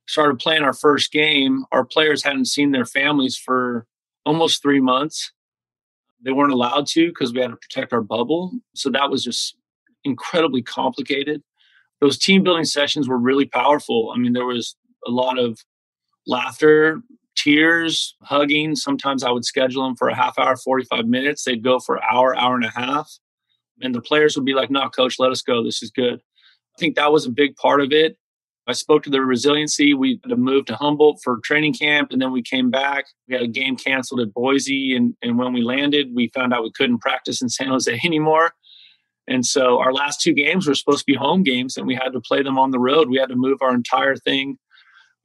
started 0.09 0.39
playing 0.39 0.63
our 0.63 0.73
first 0.73 1.11
game, 1.11 1.65
our 1.71 1.85
players 1.85 2.23
hadn't 2.23 2.45
seen 2.45 2.71
their 2.71 2.85
families 2.85 3.37
for 3.37 3.85
almost 4.25 4.59
three 4.59 4.79
months. 4.79 5.31
They 6.25 6.31
weren't 6.31 6.51
allowed 6.51 6.87
to 6.87 7.09
because 7.09 7.31
we 7.31 7.41
had 7.41 7.51
to 7.51 7.57
protect 7.57 7.93
our 7.93 8.01
bubble. 8.01 8.51
So 8.73 8.89
that 8.89 9.11
was 9.11 9.23
just 9.23 9.55
incredibly 10.03 10.63
complicated. 10.63 11.43
Those 12.01 12.17
team 12.17 12.41
building 12.41 12.65
sessions 12.65 13.07
were 13.07 13.19
really 13.19 13.45
powerful. 13.45 14.11
I 14.13 14.17
mean, 14.17 14.33
there 14.33 14.47
was 14.47 14.75
a 15.05 15.11
lot 15.11 15.37
of 15.37 15.59
laughter, 16.25 17.01
tears, 17.35 18.15
hugging. 18.23 18.75
Sometimes 18.75 19.23
I 19.23 19.29
would 19.29 19.45
schedule 19.45 19.83
them 19.83 19.95
for 19.95 20.09
a 20.09 20.15
half 20.15 20.39
hour, 20.39 20.57
45 20.57 21.05
minutes. 21.05 21.43
They'd 21.43 21.63
go 21.63 21.77
for 21.77 21.97
an 21.97 22.03
hour, 22.11 22.35
hour 22.35 22.55
and 22.55 22.65
a 22.65 22.71
half. 22.71 23.11
And 23.81 23.93
the 23.93 24.01
players 24.01 24.35
would 24.35 24.45
be 24.45 24.55
like, 24.55 24.71
no, 24.71 24.89
coach, 24.89 25.19
let 25.19 25.31
us 25.31 25.43
go. 25.43 25.63
This 25.63 25.83
is 25.83 25.91
good. 25.91 26.15
I 26.15 26.79
think 26.79 26.95
that 26.95 27.11
was 27.11 27.27
a 27.27 27.31
big 27.31 27.55
part 27.57 27.81
of 27.81 27.91
it. 27.91 28.17
I 28.69 28.73
spoke 28.73 29.01
to 29.03 29.09
the 29.09 29.21
resiliency. 29.21 29.95
We 29.95 30.19
had 30.23 30.29
to 30.29 30.35
move 30.35 30.65
to 30.65 30.75
Humboldt 30.75 31.21
for 31.23 31.39
training 31.43 31.73
camp, 31.73 32.11
and 32.11 32.21
then 32.21 32.31
we 32.31 32.43
came 32.43 32.69
back. 32.69 33.05
We 33.27 33.33
had 33.33 33.43
a 33.43 33.47
game 33.47 33.75
canceled 33.75 34.19
at 34.19 34.31
Boise, 34.31 34.95
and, 34.95 35.15
and 35.23 35.39
when 35.39 35.53
we 35.53 35.63
landed, 35.63 36.13
we 36.13 36.27
found 36.35 36.53
out 36.53 36.61
we 36.61 36.71
couldn't 36.71 36.99
practice 36.99 37.41
in 37.41 37.49
San 37.49 37.69
Jose 37.69 37.99
anymore. 38.05 38.53
And 39.27 39.43
so 39.43 39.79
our 39.79 39.91
last 39.91 40.21
two 40.21 40.33
games 40.33 40.67
were 40.67 40.75
supposed 40.75 40.99
to 40.99 41.11
be 41.11 41.15
home 41.15 41.41
games, 41.41 41.77
and 41.77 41.87
we 41.87 41.95
had 41.95 42.13
to 42.13 42.21
play 42.21 42.43
them 42.43 42.59
on 42.59 42.69
the 42.69 42.77
road. 42.77 43.09
We 43.09 43.17
had 43.17 43.29
to 43.29 43.35
move 43.35 43.57
our 43.61 43.73
entire 43.73 44.15
thing. 44.15 44.59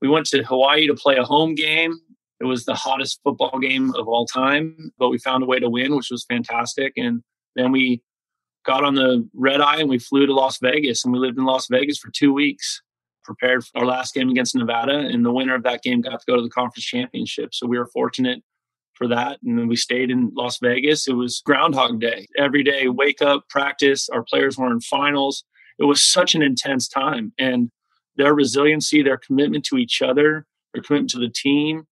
We 0.01 0.09
went 0.09 0.25
to 0.29 0.43
Hawaii 0.43 0.87
to 0.87 0.95
play 0.95 1.17
a 1.17 1.25
home 1.25 1.55
game. 1.55 1.99
It 2.41 2.45
was 2.45 2.65
the 2.65 2.75
hottest 2.75 3.21
football 3.23 3.59
game 3.59 3.95
of 3.95 4.09
all 4.09 4.25
time, 4.25 4.91
but 4.99 5.11
we 5.11 5.19
found 5.19 5.43
a 5.43 5.47
way 5.47 5.59
to 5.59 5.69
win, 5.69 5.95
which 5.95 6.11
was 6.11 6.25
fantastic. 6.25 6.95
And 6.97 7.23
then 7.57 7.73
we 7.73 8.03
got 8.65 8.85
on 8.85 8.95
the 8.95 9.29
red 9.35 9.61
eye 9.61 9.81
and 9.81 9.91
we 9.91 9.99
flew 9.99 10.25
to 10.25 10.33
Las 10.33 10.59
Vegas, 10.63 11.05
and 11.05 11.13
we 11.13 11.19
lived 11.19 11.37
in 11.37 11.45
Las 11.45 11.67
Vegas 11.71 11.99
for 11.99 12.11
two 12.11 12.33
weeks 12.33 12.81
prepared 13.25 13.65
for 13.65 13.79
our 13.79 13.87
last 13.87 14.15
game 14.15 14.29
against 14.29 14.55
Nevada, 14.55 14.99
and 14.99 15.25
the 15.25 15.33
winner 15.33 15.55
of 15.55 15.63
that 15.65 15.83
game 15.83 16.01
got 16.01 16.21
to 16.21 16.27
go 16.27 16.37
to 16.37 16.43
the 16.43 16.51
conference 16.51 16.85
championship. 16.85 17.55
So 17.55 17.67
we 17.67 17.79
were 17.79 17.87
fortunate 17.87 18.43
for 18.95 19.09
that. 19.09 19.39
And 19.45 19.59
then 19.59 19.69
we 19.69 19.77
stayed 19.77 20.11
in 20.11 20.31
Las 20.35 20.59
Vegas. 20.63 21.09
It 21.09 21.15
was 21.15 21.43
Groundhog 21.45 22.01
Day. 22.01 22.27
Every 22.39 22.63
day, 22.63 22.89
wake 22.89 23.21
up, 23.23 23.49
practice. 23.49 24.09
Our 24.09 24.23
players 24.23 24.57
were 24.57 24.71
in 24.71 24.81
finals. 24.81 25.45
It 25.79 25.85
was 25.85 26.03
such 26.03 26.35
an 26.35 26.43
intense 26.43 26.89
time. 26.89 27.33
And 27.39 27.71
their 28.17 28.35
resiliency, 28.35 29.03
their 29.03 29.19
commitment 29.19 29.65
to 29.67 29.77
each 29.77 30.01
other, 30.01 30.47
their 30.73 30.83
commitment 30.83 31.11
to 31.11 31.19
the 31.19 31.29
team 31.29 31.87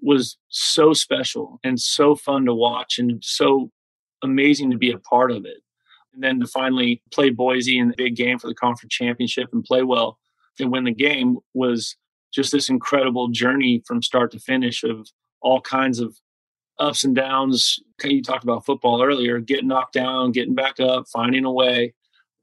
was 0.00 0.38
so 0.48 0.92
special 0.92 1.58
and 1.64 1.80
so 1.80 2.14
fun 2.14 2.44
to 2.44 2.54
watch 2.54 2.98
and 2.98 3.22
so 3.24 3.70
amazing 4.22 4.70
to 4.70 4.78
be 4.78 4.92
a 4.92 4.98
part 4.98 5.30
of 5.30 5.44
it. 5.44 5.58
And 6.12 6.22
then 6.22 6.38
to 6.40 6.46
finally 6.46 7.02
play 7.12 7.30
Boise 7.30 7.78
in 7.78 7.88
the 7.88 7.94
big 7.96 8.14
game 8.14 8.38
for 8.38 8.46
the 8.46 8.54
conference 8.54 8.94
championship 8.94 9.48
and 9.52 9.64
play 9.64 9.82
well 9.82 10.18
and 10.60 10.72
win 10.72 10.84
the 10.84 10.92
game 10.92 11.38
was 11.52 11.96
just 12.32 12.52
this 12.52 12.68
incredible 12.68 13.28
journey 13.28 13.82
from 13.86 14.02
start 14.02 14.32
to 14.32 14.38
finish 14.38 14.82
of 14.82 15.08
all 15.40 15.60
kinds 15.60 16.00
of 16.00 16.16
ups 16.78 17.04
and 17.04 17.14
downs. 17.14 17.78
You 18.02 18.22
talked 18.22 18.44
about 18.44 18.66
football 18.66 19.02
earlier, 19.02 19.38
getting 19.38 19.68
knocked 19.68 19.92
down, 19.92 20.32
getting 20.32 20.54
back 20.54 20.80
up, 20.80 21.06
finding 21.12 21.44
a 21.44 21.52
way 21.52 21.94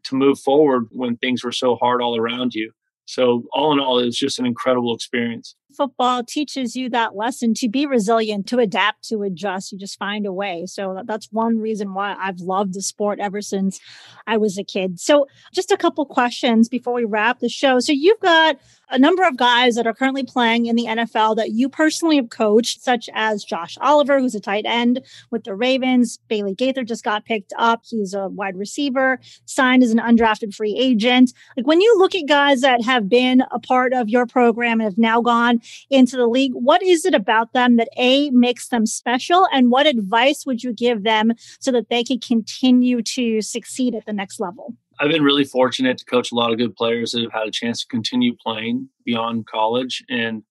to 0.05 0.15
move 0.15 0.39
forward 0.39 0.87
when 0.91 1.17
things 1.17 1.43
were 1.43 1.51
so 1.51 1.75
hard 1.75 2.01
all 2.01 2.17
around 2.17 2.53
you. 2.53 2.71
So, 3.05 3.43
all 3.53 3.73
in 3.73 3.79
all, 3.79 3.99
it 3.99 4.05
was 4.05 4.17
just 4.17 4.39
an 4.39 4.45
incredible 4.45 4.95
experience. 4.95 5.55
Football 5.75 6.23
teaches 6.23 6.75
you 6.75 6.89
that 6.89 7.15
lesson 7.15 7.53
to 7.55 7.69
be 7.69 7.85
resilient, 7.85 8.47
to 8.47 8.59
adapt, 8.59 9.07
to 9.09 9.23
adjust. 9.23 9.71
You 9.71 9.77
just 9.77 9.97
find 9.97 10.25
a 10.25 10.33
way. 10.33 10.65
So, 10.65 11.01
that's 11.05 11.27
one 11.31 11.57
reason 11.57 11.93
why 11.93 12.15
I've 12.19 12.39
loved 12.39 12.73
the 12.73 12.81
sport 12.81 13.19
ever 13.19 13.41
since 13.41 13.79
I 14.27 14.37
was 14.37 14.57
a 14.57 14.63
kid. 14.63 14.99
So, 14.99 15.27
just 15.53 15.71
a 15.71 15.77
couple 15.77 16.05
questions 16.05 16.69
before 16.69 16.93
we 16.93 17.05
wrap 17.05 17.39
the 17.39 17.49
show. 17.49 17.79
So, 17.79 17.91
you've 17.91 18.19
got 18.19 18.59
a 18.91 18.99
number 18.99 19.23
of 19.23 19.37
guys 19.37 19.75
that 19.75 19.87
are 19.87 19.93
currently 19.93 20.23
playing 20.23 20.65
in 20.65 20.75
the 20.75 20.85
NFL 20.85 21.37
that 21.37 21.51
you 21.51 21.69
personally 21.69 22.17
have 22.17 22.29
coached, 22.29 22.83
such 22.83 23.09
as 23.13 23.43
Josh 23.43 23.77
Oliver, 23.79 24.19
who's 24.19 24.35
a 24.35 24.39
tight 24.39 24.65
end 24.67 25.01
with 25.31 25.45
the 25.45 25.55
Ravens. 25.55 26.19
Bailey 26.27 26.53
Gaither 26.53 26.83
just 26.83 27.03
got 27.03 27.25
picked 27.25 27.53
up. 27.57 27.83
He's 27.89 28.13
a 28.13 28.27
wide 28.27 28.57
receiver, 28.57 29.19
signed 29.45 29.81
as 29.81 29.91
an 29.91 29.99
undrafted 29.99 30.53
free 30.53 30.75
agent. 30.77 31.33
Like 31.55 31.65
when 31.65 31.79
you 31.79 31.97
look 31.97 32.13
at 32.13 32.27
guys 32.27 32.61
that 32.61 32.83
have 32.83 33.07
been 33.07 33.43
a 33.51 33.59
part 33.59 33.93
of 33.93 34.09
your 34.09 34.25
program 34.25 34.81
and 34.81 34.83
have 34.83 34.97
now 34.97 35.21
gone 35.21 35.60
into 35.89 36.17
the 36.17 36.27
league, 36.27 36.53
what 36.53 36.81
is 36.83 37.05
it 37.05 37.13
about 37.13 37.53
them 37.53 37.77
that 37.77 37.89
A 37.97 38.29
makes 38.31 38.69
them 38.69 38.85
special? 38.85 39.47
And 39.53 39.71
what 39.71 39.87
advice 39.87 40.45
would 40.45 40.63
you 40.63 40.73
give 40.73 41.03
them 41.03 41.33
so 41.59 41.71
that 41.71 41.89
they 41.89 42.03
can 42.03 42.19
continue 42.19 43.01
to 43.03 43.41
succeed 43.41 43.95
at 43.95 44.05
the 44.05 44.13
next 44.13 44.39
level? 44.39 44.75
I've 44.99 45.09
been 45.09 45.23
really 45.23 45.45
fortunate 45.45 45.97
to 45.97 46.05
coach 46.05 46.31
a 46.31 46.35
lot 46.35 46.51
of 46.51 46.57
good 46.57 46.75
players 46.75 47.11
that 47.11 47.23
have 47.23 47.31
had 47.31 47.47
a 47.47 47.51
chance 47.51 47.81
to 47.81 47.87
continue 47.87 48.35
playing 48.35 48.89
beyond 49.03 49.47
college. 49.47 50.03
And 50.09 50.43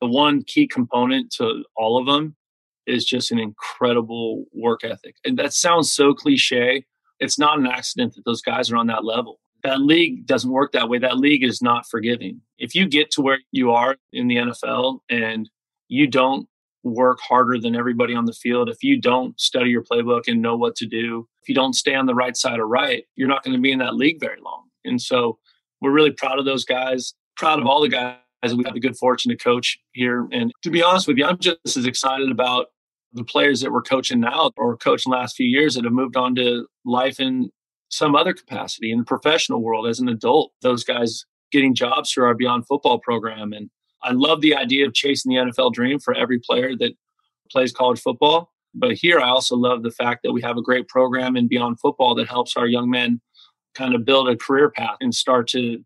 the 0.00 0.06
one 0.06 0.42
key 0.42 0.66
component 0.66 1.30
to 1.38 1.64
all 1.76 1.98
of 1.98 2.06
them 2.06 2.36
is 2.86 3.04
just 3.04 3.32
an 3.32 3.38
incredible 3.38 4.44
work 4.52 4.84
ethic. 4.84 5.16
And 5.24 5.38
that 5.38 5.52
sounds 5.52 5.92
so 5.92 6.12
cliche. 6.12 6.84
It's 7.20 7.38
not 7.38 7.58
an 7.58 7.66
accident 7.66 8.14
that 8.14 8.24
those 8.24 8.42
guys 8.42 8.70
are 8.70 8.76
on 8.76 8.86
that 8.88 9.04
level. 9.04 9.40
That 9.66 9.80
league 9.80 10.26
doesn't 10.26 10.52
work 10.52 10.70
that 10.72 10.88
way. 10.88 10.98
That 10.98 11.16
league 11.16 11.42
is 11.42 11.60
not 11.60 11.88
forgiving. 11.90 12.40
If 12.56 12.76
you 12.76 12.86
get 12.86 13.10
to 13.10 13.20
where 13.20 13.38
you 13.50 13.72
are 13.72 13.96
in 14.12 14.28
the 14.28 14.36
NFL 14.36 15.00
and 15.10 15.50
you 15.88 16.06
don't 16.06 16.48
work 16.84 17.18
harder 17.20 17.58
than 17.58 17.74
everybody 17.74 18.14
on 18.14 18.26
the 18.26 18.32
field, 18.32 18.68
if 18.68 18.84
you 18.84 19.00
don't 19.00 19.38
study 19.40 19.70
your 19.70 19.82
playbook 19.82 20.28
and 20.28 20.40
know 20.40 20.56
what 20.56 20.76
to 20.76 20.86
do, 20.86 21.26
if 21.42 21.48
you 21.48 21.54
don't 21.56 21.72
stay 21.72 21.96
on 21.96 22.06
the 22.06 22.14
right 22.14 22.36
side 22.36 22.60
of 22.60 22.68
right, 22.68 23.06
you're 23.16 23.26
not 23.26 23.42
going 23.42 23.56
to 23.56 23.60
be 23.60 23.72
in 23.72 23.80
that 23.80 23.96
league 23.96 24.20
very 24.20 24.40
long. 24.40 24.62
And 24.84 25.02
so 25.02 25.36
we're 25.80 25.90
really 25.90 26.12
proud 26.12 26.38
of 26.38 26.44
those 26.44 26.64
guys, 26.64 27.14
proud 27.36 27.58
of 27.58 27.66
all 27.66 27.82
the 27.82 27.88
guys 27.88 28.18
we 28.54 28.62
have 28.66 28.74
the 28.74 28.78
good 28.78 28.96
fortune 28.96 29.30
to 29.30 29.36
coach 29.36 29.80
here. 29.90 30.28
And 30.30 30.52
to 30.62 30.70
be 30.70 30.80
honest 30.80 31.08
with 31.08 31.18
you, 31.18 31.24
I'm 31.24 31.38
just 31.38 31.58
as 31.76 31.86
excited 31.86 32.30
about 32.30 32.66
the 33.12 33.24
players 33.24 33.62
that 33.62 33.72
we're 33.72 33.82
coaching 33.82 34.20
now 34.20 34.52
or 34.56 34.76
coaching 34.76 35.10
last 35.10 35.34
few 35.34 35.48
years 35.48 35.74
that 35.74 35.82
have 35.82 35.92
moved 35.92 36.16
on 36.16 36.36
to 36.36 36.68
life 36.84 37.18
in 37.18 37.50
some 37.88 38.14
other 38.16 38.32
capacity 38.32 38.90
in 38.90 38.98
the 38.98 39.04
professional 39.04 39.62
world 39.62 39.86
as 39.86 40.00
an 40.00 40.08
adult. 40.08 40.52
Those 40.62 40.84
guys 40.84 41.24
getting 41.52 41.74
jobs 41.74 42.10
through 42.10 42.24
our 42.24 42.34
Beyond 42.34 42.66
Football 42.66 42.98
program 42.98 43.52
and 43.52 43.70
I 44.02 44.12
love 44.12 44.40
the 44.40 44.54
idea 44.54 44.86
of 44.86 44.94
chasing 44.94 45.30
the 45.30 45.36
NFL 45.36 45.72
dream 45.72 45.98
for 45.98 46.14
every 46.14 46.38
player 46.38 46.76
that 46.76 46.92
plays 47.50 47.72
college 47.72 48.00
football. 48.00 48.52
But 48.72 48.92
here, 48.92 49.18
I 49.18 49.28
also 49.30 49.56
love 49.56 49.82
the 49.82 49.90
fact 49.90 50.20
that 50.22 50.32
we 50.32 50.42
have 50.42 50.56
a 50.56 50.62
great 50.62 50.86
program 50.86 51.36
in 51.36 51.48
Beyond 51.48 51.80
Football 51.80 52.14
that 52.16 52.28
helps 52.28 52.56
our 52.56 52.66
young 52.66 52.88
men 52.88 53.20
kind 53.74 53.94
of 53.94 54.04
build 54.04 54.28
a 54.28 54.36
career 54.36 54.70
path 54.70 54.96
and 55.00 55.14
start 55.14 55.48
to 55.48 55.82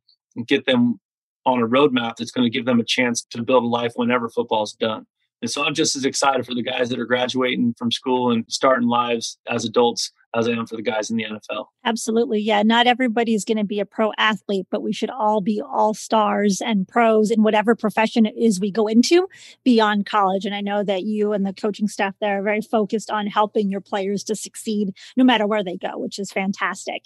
get 0.46 0.66
them 0.66 1.00
on 1.46 1.62
a 1.62 1.66
roadmap 1.66 2.16
that's 2.16 2.30
going 2.30 2.44
to 2.44 2.56
give 2.56 2.66
them 2.66 2.80
a 2.80 2.84
chance 2.84 3.22
to 3.30 3.42
build 3.42 3.64
a 3.64 3.66
life 3.66 3.92
whenever 3.94 4.28
football 4.28 4.64
is 4.64 4.72
done. 4.72 5.06
And 5.40 5.50
so 5.50 5.64
I'm 5.64 5.74
just 5.74 5.96
as 5.96 6.04
excited 6.04 6.44
for 6.44 6.54
the 6.54 6.62
guys 6.62 6.90
that 6.90 6.98
are 6.98 7.06
graduating 7.06 7.74
from 7.78 7.90
school 7.90 8.30
and 8.30 8.44
starting 8.48 8.88
lives 8.88 9.38
as 9.48 9.64
adults 9.64 10.12
as 10.34 10.48
I 10.48 10.52
am 10.52 10.66
for 10.66 10.76
the 10.76 10.82
guys 10.82 11.10
in 11.10 11.16
the 11.16 11.24
NFL. 11.24 11.66
Absolutely. 11.84 12.40
Yeah. 12.40 12.62
Not 12.62 12.86
everybody's 12.86 13.44
going 13.44 13.58
to 13.58 13.64
be 13.64 13.80
a 13.80 13.86
pro 13.86 14.12
athlete, 14.16 14.66
but 14.70 14.82
we 14.82 14.92
should 14.92 15.10
all 15.10 15.40
be 15.40 15.60
all 15.60 15.92
stars 15.94 16.60
and 16.60 16.86
pros 16.86 17.30
in 17.30 17.42
whatever 17.42 17.74
profession 17.74 18.26
it 18.26 18.34
is 18.36 18.60
we 18.60 18.70
go 18.70 18.86
into 18.86 19.28
beyond 19.64 20.06
college. 20.06 20.44
And 20.44 20.54
I 20.54 20.60
know 20.60 20.84
that 20.84 21.02
you 21.02 21.32
and 21.32 21.44
the 21.44 21.52
coaching 21.52 21.88
staff 21.88 22.14
there 22.20 22.38
are 22.38 22.42
very 22.42 22.60
focused 22.60 23.10
on 23.10 23.26
helping 23.26 23.70
your 23.70 23.80
players 23.80 24.22
to 24.24 24.36
succeed 24.36 24.94
no 25.16 25.24
matter 25.24 25.46
where 25.46 25.64
they 25.64 25.76
go, 25.76 25.98
which 25.98 26.18
is 26.18 26.30
fantastic. 26.30 27.02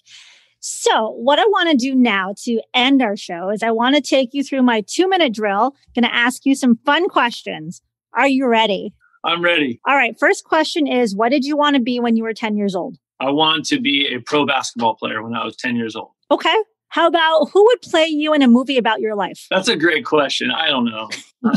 So, 0.66 1.10
what 1.10 1.38
I 1.38 1.44
want 1.44 1.70
to 1.70 1.76
do 1.76 1.94
now 1.94 2.34
to 2.44 2.58
end 2.72 3.02
our 3.02 3.18
show 3.18 3.50
is 3.50 3.62
I 3.62 3.70
want 3.70 3.96
to 3.96 4.00
take 4.00 4.30
you 4.32 4.42
through 4.42 4.62
my 4.62 4.82
two 4.86 5.06
minute 5.06 5.34
drill. 5.34 5.74
I'm 5.76 6.02
going 6.02 6.10
to 6.10 6.14
ask 6.14 6.46
you 6.46 6.54
some 6.54 6.78
fun 6.86 7.08
questions. 7.10 7.82
Are 8.14 8.28
you 8.28 8.46
ready? 8.46 8.94
I'm 9.24 9.42
ready. 9.42 9.80
All 9.86 9.94
right. 9.94 10.18
First 10.18 10.44
question 10.44 10.86
is 10.86 11.14
What 11.14 11.30
did 11.30 11.44
you 11.44 11.56
want 11.56 11.76
to 11.76 11.82
be 11.82 12.00
when 12.00 12.16
you 12.16 12.22
were 12.22 12.32
10 12.32 12.56
years 12.56 12.74
old? 12.74 12.96
I 13.20 13.30
wanted 13.30 13.64
to 13.66 13.80
be 13.80 14.12
a 14.14 14.20
pro 14.20 14.46
basketball 14.46 14.96
player 14.96 15.22
when 15.22 15.34
I 15.34 15.44
was 15.44 15.56
10 15.56 15.76
years 15.76 15.96
old. 15.96 16.10
Okay. 16.30 16.56
How 16.88 17.06
about 17.06 17.50
who 17.52 17.64
would 17.64 17.82
play 17.82 18.06
you 18.06 18.34
in 18.34 18.42
a 18.42 18.48
movie 18.48 18.78
about 18.78 19.00
your 19.00 19.14
life? 19.16 19.46
That's 19.50 19.68
a 19.68 19.76
great 19.76 20.04
question. 20.04 20.50
I 20.50 20.68
don't 20.68 20.84
know. 20.84 21.08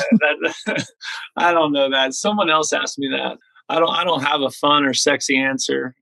I 1.38 1.54
don't 1.54 1.72
know 1.72 1.90
that. 1.92 2.14
Someone 2.14 2.50
else 2.50 2.74
asked 2.74 2.98
me 2.98 3.10
that. 3.10 3.38
I 3.70 3.80
don't 3.80 3.94
I 3.94 4.04
don't 4.04 4.24
have 4.24 4.42
a 4.42 4.50
fun 4.50 4.86
or 4.86 4.94
sexy 4.94 5.38
answer. 5.38 5.94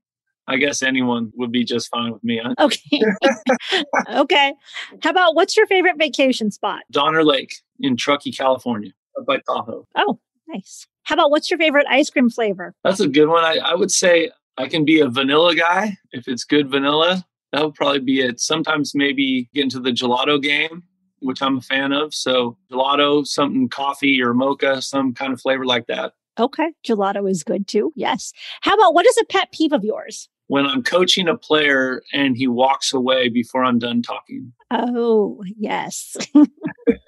I 0.48 0.56
guess 0.56 0.82
anyone 0.82 1.32
would 1.34 1.50
be 1.50 1.64
just 1.64 1.88
fine 1.88 2.12
with 2.12 2.22
me. 2.22 2.40
Huh? 2.42 2.54
Okay. 2.60 3.84
okay. 4.14 4.54
How 5.02 5.10
about 5.10 5.34
what's 5.34 5.56
your 5.56 5.66
favorite 5.66 5.98
vacation 5.98 6.50
spot? 6.50 6.82
Donner 6.90 7.24
Lake 7.24 7.56
in 7.80 7.96
Truckee, 7.96 8.32
California, 8.32 8.92
by 9.26 9.38
Tahoe. 9.38 9.86
Oh, 9.96 10.20
nice. 10.48 10.86
How 11.02 11.14
about 11.14 11.30
what's 11.30 11.50
your 11.50 11.58
favorite 11.58 11.86
ice 11.90 12.10
cream 12.10 12.30
flavor? 12.30 12.74
That's 12.84 13.00
a 13.00 13.08
good 13.08 13.26
one. 13.26 13.44
I, 13.44 13.58
I 13.58 13.74
would 13.74 13.90
say 13.90 14.30
I 14.58 14.68
can 14.68 14.84
be 14.84 15.00
a 15.00 15.08
vanilla 15.08 15.54
guy 15.54 15.98
if 16.12 16.28
it's 16.28 16.44
good 16.44 16.70
vanilla. 16.70 17.24
That 17.52 17.64
would 17.64 17.74
probably 17.74 18.00
be 18.00 18.20
it. 18.20 18.40
Sometimes 18.40 18.94
maybe 18.94 19.48
get 19.54 19.64
into 19.64 19.80
the 19.80 19.90
gelato 19.90 20.42
game, 20.42 20.82
which 21.20 21.42
I'm 21.42 21.58
a 21.58 21.62
fan 21.62 21.92
of. 21.92 22.14
So 22.14 22.56
gelato, 22.70 23.26
something 23.26 23.68
coffee 23.68 24.22
or 24.22 24.34
mocha, 24.34 24.82
some 24.82 25.14
kind 25.14 25.32
of 25.32 25.40
flavor 25.40 25.64
like 25.64 25.86
that. 25.86 26.12
Okay. 26.38 26.72
Gelato 26.86 27.30
is 27.30 27.42
good 27.42 27.66
too. 27.66 27.92
Yes. 27.96 28.32
How 28.62 28.74
about 28.74 28.94
what 28.94 29.06
is 29.06 29.16
a 29.18 29.24
pet 29.24 29.52
peeve 29.52 29.72
of 29.72 29.84
yours? 29.84 30.28
When 30.48 30.66
I'm 30.66 30.82
coaching 30.82 31.28
a 31.28 31.36
player 31.36 32.02
and 32.12 32.36
he 32.36 32.46
walks 32.46 32.92
away 32.92 33.28
before 33.28 33.64
I'm 33.64 33.78
done 33.78 34.02
talking. 34.02 34.52
Oh, 34.70 35.42
yes. 35.58 36.16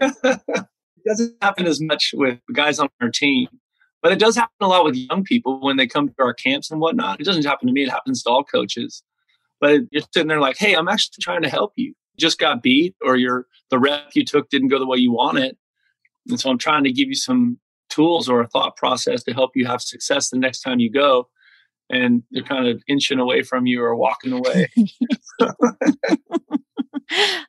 it 0.01 0.67
doesn't 1.07 1.37
happen 1.41 1.67
as 1.67 1.81
much 1.81 2.13
with 2.15 2.39
guys 2.53 2.79
on 2.79 2.89
our 3.01 3.11
team. 3.11 3.49
But 4.03 4.13
it 4.13 4.19
does 4.19 4.37
happen 4.37 4.55
a 4.61 4.69
lot 4.69 4.85
with 4.85 4.95
young 4.95 5.25
people 5.25 5.61
when 5.61 5.77
they 5.77 5.87
come 5.87 6.09
to 6.09 6.15
our 6.21 6.35
camps 6.35 6.71
and 6.71 6.81
whatnot. 6.81 7.21
It 7.21 7.25
doesn't 7.25 7.45
happen 7.45 7.67
to 7.67 7.73
me, 7.73 7.83
it 7.83 7.91
happens 7.91 8.23
to 8.23 8.31
all 8.31 8.45
coaches. 8.45 9.03
But 9.61 9.81
you're 9.91 10.05
sitting 10.13 10.29
there 10.29 10.41
like, 10.41 10.57
hey, 10.57 10.75
I'm 10.75 10.89
actually 10.89 11.21
trying 11.21 11.43
to 11.43 11.49
help 11.49 11.73
you. 11.77 11.87
you 11.87 11.95
just 12.19 12.39
got 12.39 12.63
beat 12.63 12.95
or 13.03 13.17
your 13.17 13.47
the 13.71 13.79
rep 13.79 14.11
you 14.15 14.25
took 14.25 14.51
didn't 14.51 14.69
go 14.69 14.79
the 14.79 14.87
way 14.87 14.99
you 14.99 15.13
wanted. 15.13 15.57
And 16.29 16.39
so 16.39 16.51
I'm 16.51 16.59
trying 16.59 16.85
to 16.85 16.93
give 16.93 17.09
you 17.09 17.15
some 17.15 17.59
tools 17.89 18.29
or 18.29 18.41
a 18.41 18.49
thought 18.49 18.77
process 18.77 19.25
to 19.25 19.33
help 19.33 19.53
you 19.55 19.67
have 19.67 19.81
success 19.83 20.31
the 20.31 20.39
next 20.39 20.61
time 20.61 20.79
you 20.79 20.91
go. 20.91 21.29
And 21.91 22.23
they're 22.31 22.43
kind 22.43 22.69
of 22.69 22.83
inching 22.87 23.19
away 23.19 23.43
from 23.43 23.67
you 23.67 23.83
or 23.83 23.97
walking 23.97 24.33
away. 24.33 24.69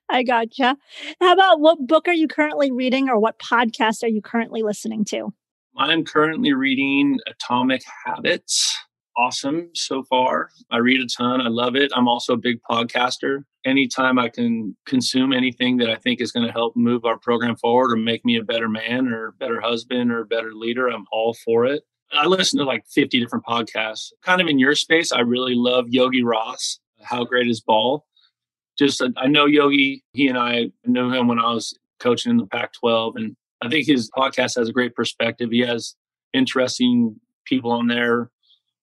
I 0.10 0.24
gotcha. 0.24 0.78
How 1.20 1.34
about 1.34 1.60
what 1.60 1.86
book 1.86 2.08
are 2.08 2.14
you 2.14 2.30
currently 2.30 2.72
reading 2.72 3.10
or 3.10 3.20
what 3.20 3.38
podcast 3.40 4.02
are 4.04 4.08
you 4.08 4.22
currently 4.22 4.64
listening 4.64 5.04
to? 5.06 5.34
I'm 5.80 6.04
currently 6.04 6.52
reading 6.52 7.20
Atomic 7.26 7.82
Habits. 8.06 8.78
Awesome 9.16 9.70
so 9.74 10.04
far. 10.04 10.50
I 10.70 10.78
read 10.78 11.00
a 11.00 11.08
ton. 11.08 11.40
I 11.40 11.48
love 11.48 11.78
it. 11.78 11.90
I'm 11.96 12.08
also 12.10 12.34
a 12.34 12.38
big 12.38 12.60
podcaster. 12.70 13.46
Anytime 13.66 14.20
I 14.20 14.28
can 14.28 14.76
consume 14.86 15.32
anything 15.32 15.78
that 15.78 15.90
I 15.90 15.96
think 15.96 16.20
is 16.20 16.34
going 16.34 16.46
to 16.46 16.52
help 16.52 16.76
move 16.76 17.06
our 17.06 17.18
program 17.18 17.56
forward 17.56 17.94
or 17.94 17.96
make 17.96 18.26
me 18.26 18.38
a 18.38 18.44
better 18.44 18.68
man 18.68 19.08
or 19.08 19.32
better 19.40 19.62
husband 19.62 20.12
or 20.12 20.26
better 20.26 20.54
leader, 20.54 20.88
I'm 20.90 21.06
all 21.14 21.34
for 21.46 21.66
it. 21.66 21.84
I 22.12 22.26
listen 22.26 22.60
to 22.60 22.66
like 22.66 22.84
50 22.88 23.18
different 23.18 23.46
podcasts. 23.46 24.12
Kind 24.22 24.42
of 24.42 24.48
in 24.48 24.60
your 24.60 24.76
space, 24.76 25.14
I 25.14 25.22
really 25.22 25.56
love 25.56 25.86
Yogi 25.88 26.24
Roth, 26.24 26.78
How 27.02 27.24
great 27.24 27.48
is 27.48 27.62
ball? 27.62 28.06
just 28.78 29.02
I 29.16 29.28
know 29.28 29.46
Yogi. 29.46 30.04
He 30.12 30.28
and 30.28 30.38
I 30.38 30.72
knew 30.86 31.10
him 31.12 31.30
when 31.30 31.40
I 31.40 31.54
was 31.54 31.74
coaching 32.00 32.32
in 32.32 32.38
the 32.38 32.48
Pac-12, 32.48 33.14
and 33.16 33.36
I 33.62 33.70
think 33.70 33.88
his 33.88 34.10
podcast 34.12 34.58
has 34.58 34.70
a 34.70 34.74
great 34.74 34.96
perspective. 34.96 35.50
He 35.52 35.60
has 35.62 35.96
interesting 36.34 37.20
people 37.46 37.72
on 37.72 37.88
there, 37.88 38.30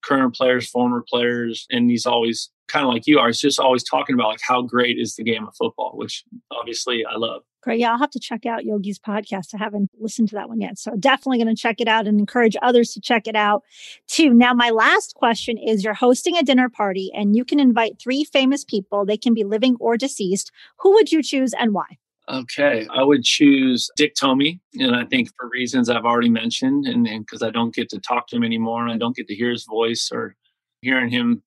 current 0.05 0.35
players, 0.35 0.69
former 0.69 1.05
players, 1.09 1.67
and 1.71 1.91
he's 1.91 2.07
always 2.07 2.51
kind 2.69 2.85
of 2.85 2.93
like 2.93 3.07
you 3.07 3.19
are. 3.19 3.29
He's 3.29 3.41
just 3.41 3.61
always 3.61 3.85
talking 3.85 4.15
about 4.15 4.29
like 4.29 4.41
how 4.47 4.63
great 4.63 4.99
is 4.99 5.17
the 5.17 5.25
game 5.25 5.47
of 5.47 5.55
football, 5.57 5.93
which 5.95 6.25
obviously 6.51 7.05
I 7.05 7.17
love. 7.17 7.43
Great. 7.63 7.81
Yeah, 7.81 7.93
I'll 7.93 7.99
have 7.99 8.11
to 8.11 8.21
check 8.21 8.47
out 8.47 8.65
Yogi's 8.65 8.99
podcast. 8.99 9.55
I 9.55 9.59
haven't 9.59 9.91
listened 9.99 10.29
to 10.29 10.37
that 10.37 10.49
one 10.49 10.61
yet. 10.61 10.79
So 10.79 10.95
definitely 10.97 11.43
going 11.43 11.55
to 11.55 11.61
check 11.61 11.81
it 11.81 11.89
out 11.89 12.07
and 12.07 12.21
encourage 12.21 12.57
others 12.63 12.93
to 12.93 13.01
check 13.01 13.27
it 13.27 13.35
out 13.35 13.65
too. 14.07 14.33
Now, 14.33 14.55
my 14.55 14.71
last 14.71 15.15
question 15.15 15.59
is 15.59 15.83
you're 15.83 15.95
hosting 15.95 16.37
a 16.37 16.45
dinner 16.45 16.69
party 16.69 17.11
and 17.13 17.35
you 17.35 17.45
can 17.45 17.59
invite 17.59 17.99
three 18.01 18.23
famous 18.23 18.65
people. 18.65 19.05
They 19.05 19.17
can 19.17 19.35
be 19.35 19.43
living 19.43 19.77
or 19.81 19.97
deceased. 19.97 20.53
Who 20.79 20.93
would 20.93 21.11
you 21.11 21.23
choose 21.23 21.53
and 21.59 21.75
why? 21.75 21.99
Okay, 22.29 22.89
I 22.91 23.05
would 23.05 23.23
choose 23.23 23.89
Dick 23.97 24.15
Tomey, 24.21 24.59
and 24.81 24.97
I 24.97 25.05
think 25.05 25.31
for 25.37 25.49
reasons 25.49 25.89
I've 25.89 26.05
already 26.05 26.29
mentioned, 26.29 26.87
and 26.87 27.05
because 27.05 27.41
I 27.41 27.51
don't 27.51 27.73
get 27.73 27.89
to 27.91 28.01
talk 28.01 28.27
to 28.29 28.37
him 28.37 28.43
anymore, 28.43 28.83
and 28.83 28.93
I 28.93 28.97
don't 28.97 29.15
get 29.15 29.29
to 29.29 29.35
hear 29.35 29.51
his 29.51 29.65
voice 29.65 30.11
or 30.13 30.35
hearing 30.81 31.09
him 31.09 31.43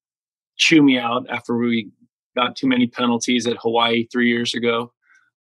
chew 0.56 0.82
me 0.82 0.98
out 0.98 1.26
after 1.28 1.56
we 1.56 1.90
got 2.34 2.56
too 2.56 2.66
many 2.66 2.86
penalties 2.86 3.46
at 3.46 3.58
Hawaii 3.58 4.06
three 4.06 4.28
years 4.28 4.54
ago, 4.54 4.92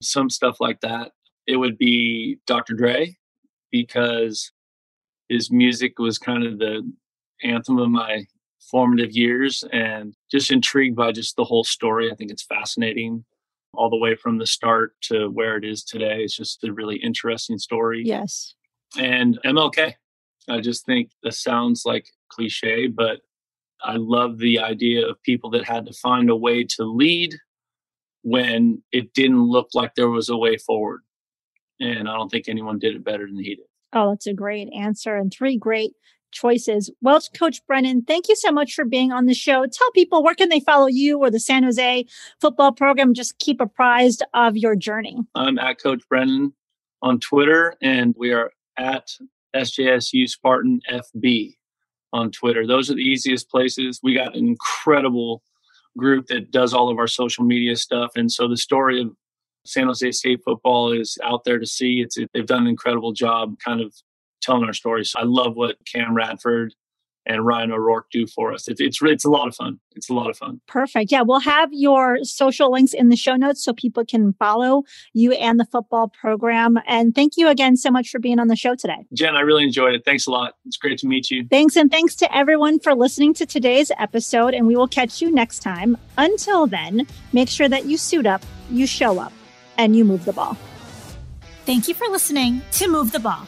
some 0.01 0.29
stuff 0.29 0.57
like 0.59 0.81
that. 0.81 1.11
It 1.47 1.55
would 1.55 1.77
be 1.77 2.39
Dr. 2.45 2.73
Dre 2.73 3.15
because 3.71 4.51
his 5.29 5.51
music 5.51 5.99
was 5.99 6.17
kind 6.17 6.45
of 6.45 6.59
the 6.59 6.89
anthem 7.43 7.77
of 7.77 7.89
my 7.89 8.25
formative 8.59 9.11
years 9.11 9.63
and 9.71 10.13
just 10.29 10.51
intrigued 10.51 10.97
by 10.97 11.13
just 11.13 11.37
the 11.37 11.45
whole 11.45 11.63
story. 11.63 12.11
I 12.11 12.15
think 12.15 12.29
it's 12.29 12.43
fascinating 12.43 13.23
all 13.73 13.89
the 13.89 13.97
way 13.97 14.15
from 14.15 14.37
the 14.37 14.47
start 14.47 14.93
to 15.01 15.29
where 15.29 15.57
it 15.57 15.63
is 15.63 15.83
today. 15.83 16.23
It's 16.23 16.35
just 16.35 16.63
a 16.63 16.73
really 16.73 16.97
interesting 16.97 17.57
story. 17.57 18.03
Yes. 18.05 18.55
And 18.97 19.39
MLK. 19.45 19.93
I 20.49 20.61
just 20.61 20.85
think 20.85 21.11
that 21.21 21.35
sounds 21.35 21.83
like 21.85 22.07
cliche, 22.29 22.87
but 22.87 23.19
I 23.83 23.97
love 23.97 24.39
the 24.39 24.59
idea 24.59 25.07
of 25.07 25.21
people 25.23 25.51
that 25.51 25.63
had 25.63 25.85
to 25.85 25.93
find 25.93 26.29
a 26.29 26.35
way 26.35 26.63
to 26.75 26.83
lead 26.83 27.35
when 28.23 28.81
it 28.91 29.13
didn't 29.13 29.43
look 29.43 29.69
like 29.73 29.95
there 29.95 30.09
was 30.09 30.29
a 30.29 30.37
way 30.37 30.57
forward. 30.57 31.01
And 31.79 32.09
I 32.09 32.13
don't 32.13 32.29
think 32.29 32.49
anyone 32.49 32.79
did 32.79 32.95
it 32.95 33.03
better 33.03 33.27
than 33.27 33.37
he 33.37 33.55
did. 33.55 33.65
Oh, 33.93 34.09
that's 34.09 34.27
a 34.27 34.33
great 34.33 34.69
answer 34.73 35.15
and 35.15 35.31
three 35.31 35.57
great 35.57 35.91
choices. 36.31 36.91
Well, 37.01 37.19
Coach 37.33 37.65
Brennan, 37.67 38.03
thank 38.03 38.27
you 38.27 38.35
so 38.35 38.51
much 38.51 38.73
for 38.73 38.85
being 38.85 39.11
on 39.11 39.25
the 39.25 39.33
show. 39.33 39.65
Tell 39.65 39.91
people 39.91 40.23
where 40.23 40.35
can 40.35 40.49
they 40.49 40.59
follow 40.59 40.87
you 40.87 41.19
or 41.19 41.29
the 41.29 41.39
San 41.39 41.63
Jose 41.63 42.05
football 42.39 42.71
program. 42.71 43.13
Just 43.13 43.37
keep 43.39 43.61
apprised 43.61 44.23
of 44.33 44.57
your 44.57 44.75
journey. 44.75 45.17
I'm 45.35 45.59
at 45.59 45.81
Coach 45.81 46.03
Brennan 46.09 46.53
on 47.01 47.19
Twitter, 47.19 47.75
and 47.81 48.13
we 48.17 48.31
are 48.33 48.51
at 48.77 49.09
SJSU 49.55 50.27
Spartan 50.27 50.81
FB 50.89 51.55
on 52.13 52.31
Twitter. 52.31 52.65
Those 52.65 52.89
are 52.89 52.95
the 52.95 53.01
easiest 53.01 53.49
places. 53.49 53.99
We 54.01 54.15
got 54.15 54.35
an 54.35 54.47
incredible 54.47 55.43
group 55.97 56.27
that 56.27 56.51
does 56.51 56.73
all 56.73 56.89
of 56.89 56.97
our 56.97 57.07
social 57.07 57.43
media 57.43 57.75
stuff, 57.75 58.11
and 58.15 58.31
so 58.31 58.47
the 58.47 58.57
story 58.57 59.01
of 59.01 59.11
San 59.65 59.87
Jose 59.87 60.11
State 60.11 60.41
football 60.43 60.91
is 60.91 61.17
out 61.23 61.43
there 61.43 61.59
to 61.59 61.65
see. 61.65 62.01
It's 62.01 62.17
they've 62.33 62.45
done 62.45 62.63
an 62.63 62.67
incredible 62.67 63.11
job, 63.11 63.57
kind 63.63 63.81
of 63.81 63.93
telling 64.41 64.65
our 64.65 64.73
story. 64.73 65.05
So 65.05 65.19
I 65.19 65.23
love 65.23 65.55
what 65.55 65.77
Cam 65.85 66.13
Radford 66.13 66.73
and 67.25 67.45
Ryan 67.45 67.71
O'Rourke 67.71 68.09
do 68.11 68.25
for 68.27 68.51
us. 68.53 68.67
It's, 68.67 68.81
it's 68.81 68.99
it's 69.01 69.25
a 69.25 69.29
lot 69.29 69.47
of 69.47 69.55
fun. 69.55 69.79
It's 69.95 70.09
a 70.09 70.13
lot 70.13 70.29
of 70.29 70.37
fun. 70.37 70.61
Perfect. 70.67 71.11
Yeah, 71.11 71.21
we'll 71.21 71.41
have 71.41 71.69
your 71.71 72.23
social 72.23 72.71
links 72.71 72.93
in 72.93 73.09
the 73.09 73.15
show 73.15 73.35
notes 73.35 73.63
so 73.63 73.73
people 73.73 74.03
can 74.03 74.33
follow 74.33 74.83
you 75.13 75.33
and 75.33 75.59
the 75.59 75.65
football 75.65 76.09
program. 76.09 76.79
And 76.87 77.13
thank 77.13 77.37
you 77.37 77.47
again 77.47 77.77
so 77.77 77.91
much 77.91 78.09
for 78.09 78.19
being 78.19 78.39
on 78.39 78.47
the 78.47 78.55
show 78.55 78.73
today. 78.73 79.05
Jen, 79.13 79.35
I 79.35 79.41
really 79.41 79.63
enjoyed 79.63 79.93
it. 79.93 80.03
Thanks 80.05 80.25
a 80.25 80.31
lot. 80.31 80.55
It's 80.65 80.77
great 80.77 80.97
to 80.99 81.07
meet 81.07 81.29
you. 81.29 81.45
Thanks. 81.49 81.75
And 81.75 81.91
thanks 81.91 82.15
to 82.15 82.35
everyone 82.35 82.79
for 82.79 82.95
listening 82.95 83.33
to 83.35 83.45
today's 83.45 83.91
episode. 83.99 84.53
And 84.53 84.65
we 84.65 84.75
will 84.75 84.87
catch 84.87 85.21
you 85.21 85.31
next 85.31 85.59
time. 85.59 85.97
Until 86.17 86.65
then, 86.65 87.05
make 87.31 87.49
sure 87.49 87.69
that 87.69 87.85
you 87.85 87.97
suit 87.97 88.25
up, 88.25 88.43
you 88.71 88.87
show 88.87 89.19
up, 89.19 89.33
and 89.77 89.95
you 89.95 90.03
move 90.03 90.25
the 90.25 90.33
ball. 90.33 90.57
Thank 91.65 91.87
you 91.87 91.93
for 91.93 92.07
listening 92.07 92.63
to 92.71 92.87
Move 92.87 93.11
the 93.11 93.19
Ball. 93.19 93.47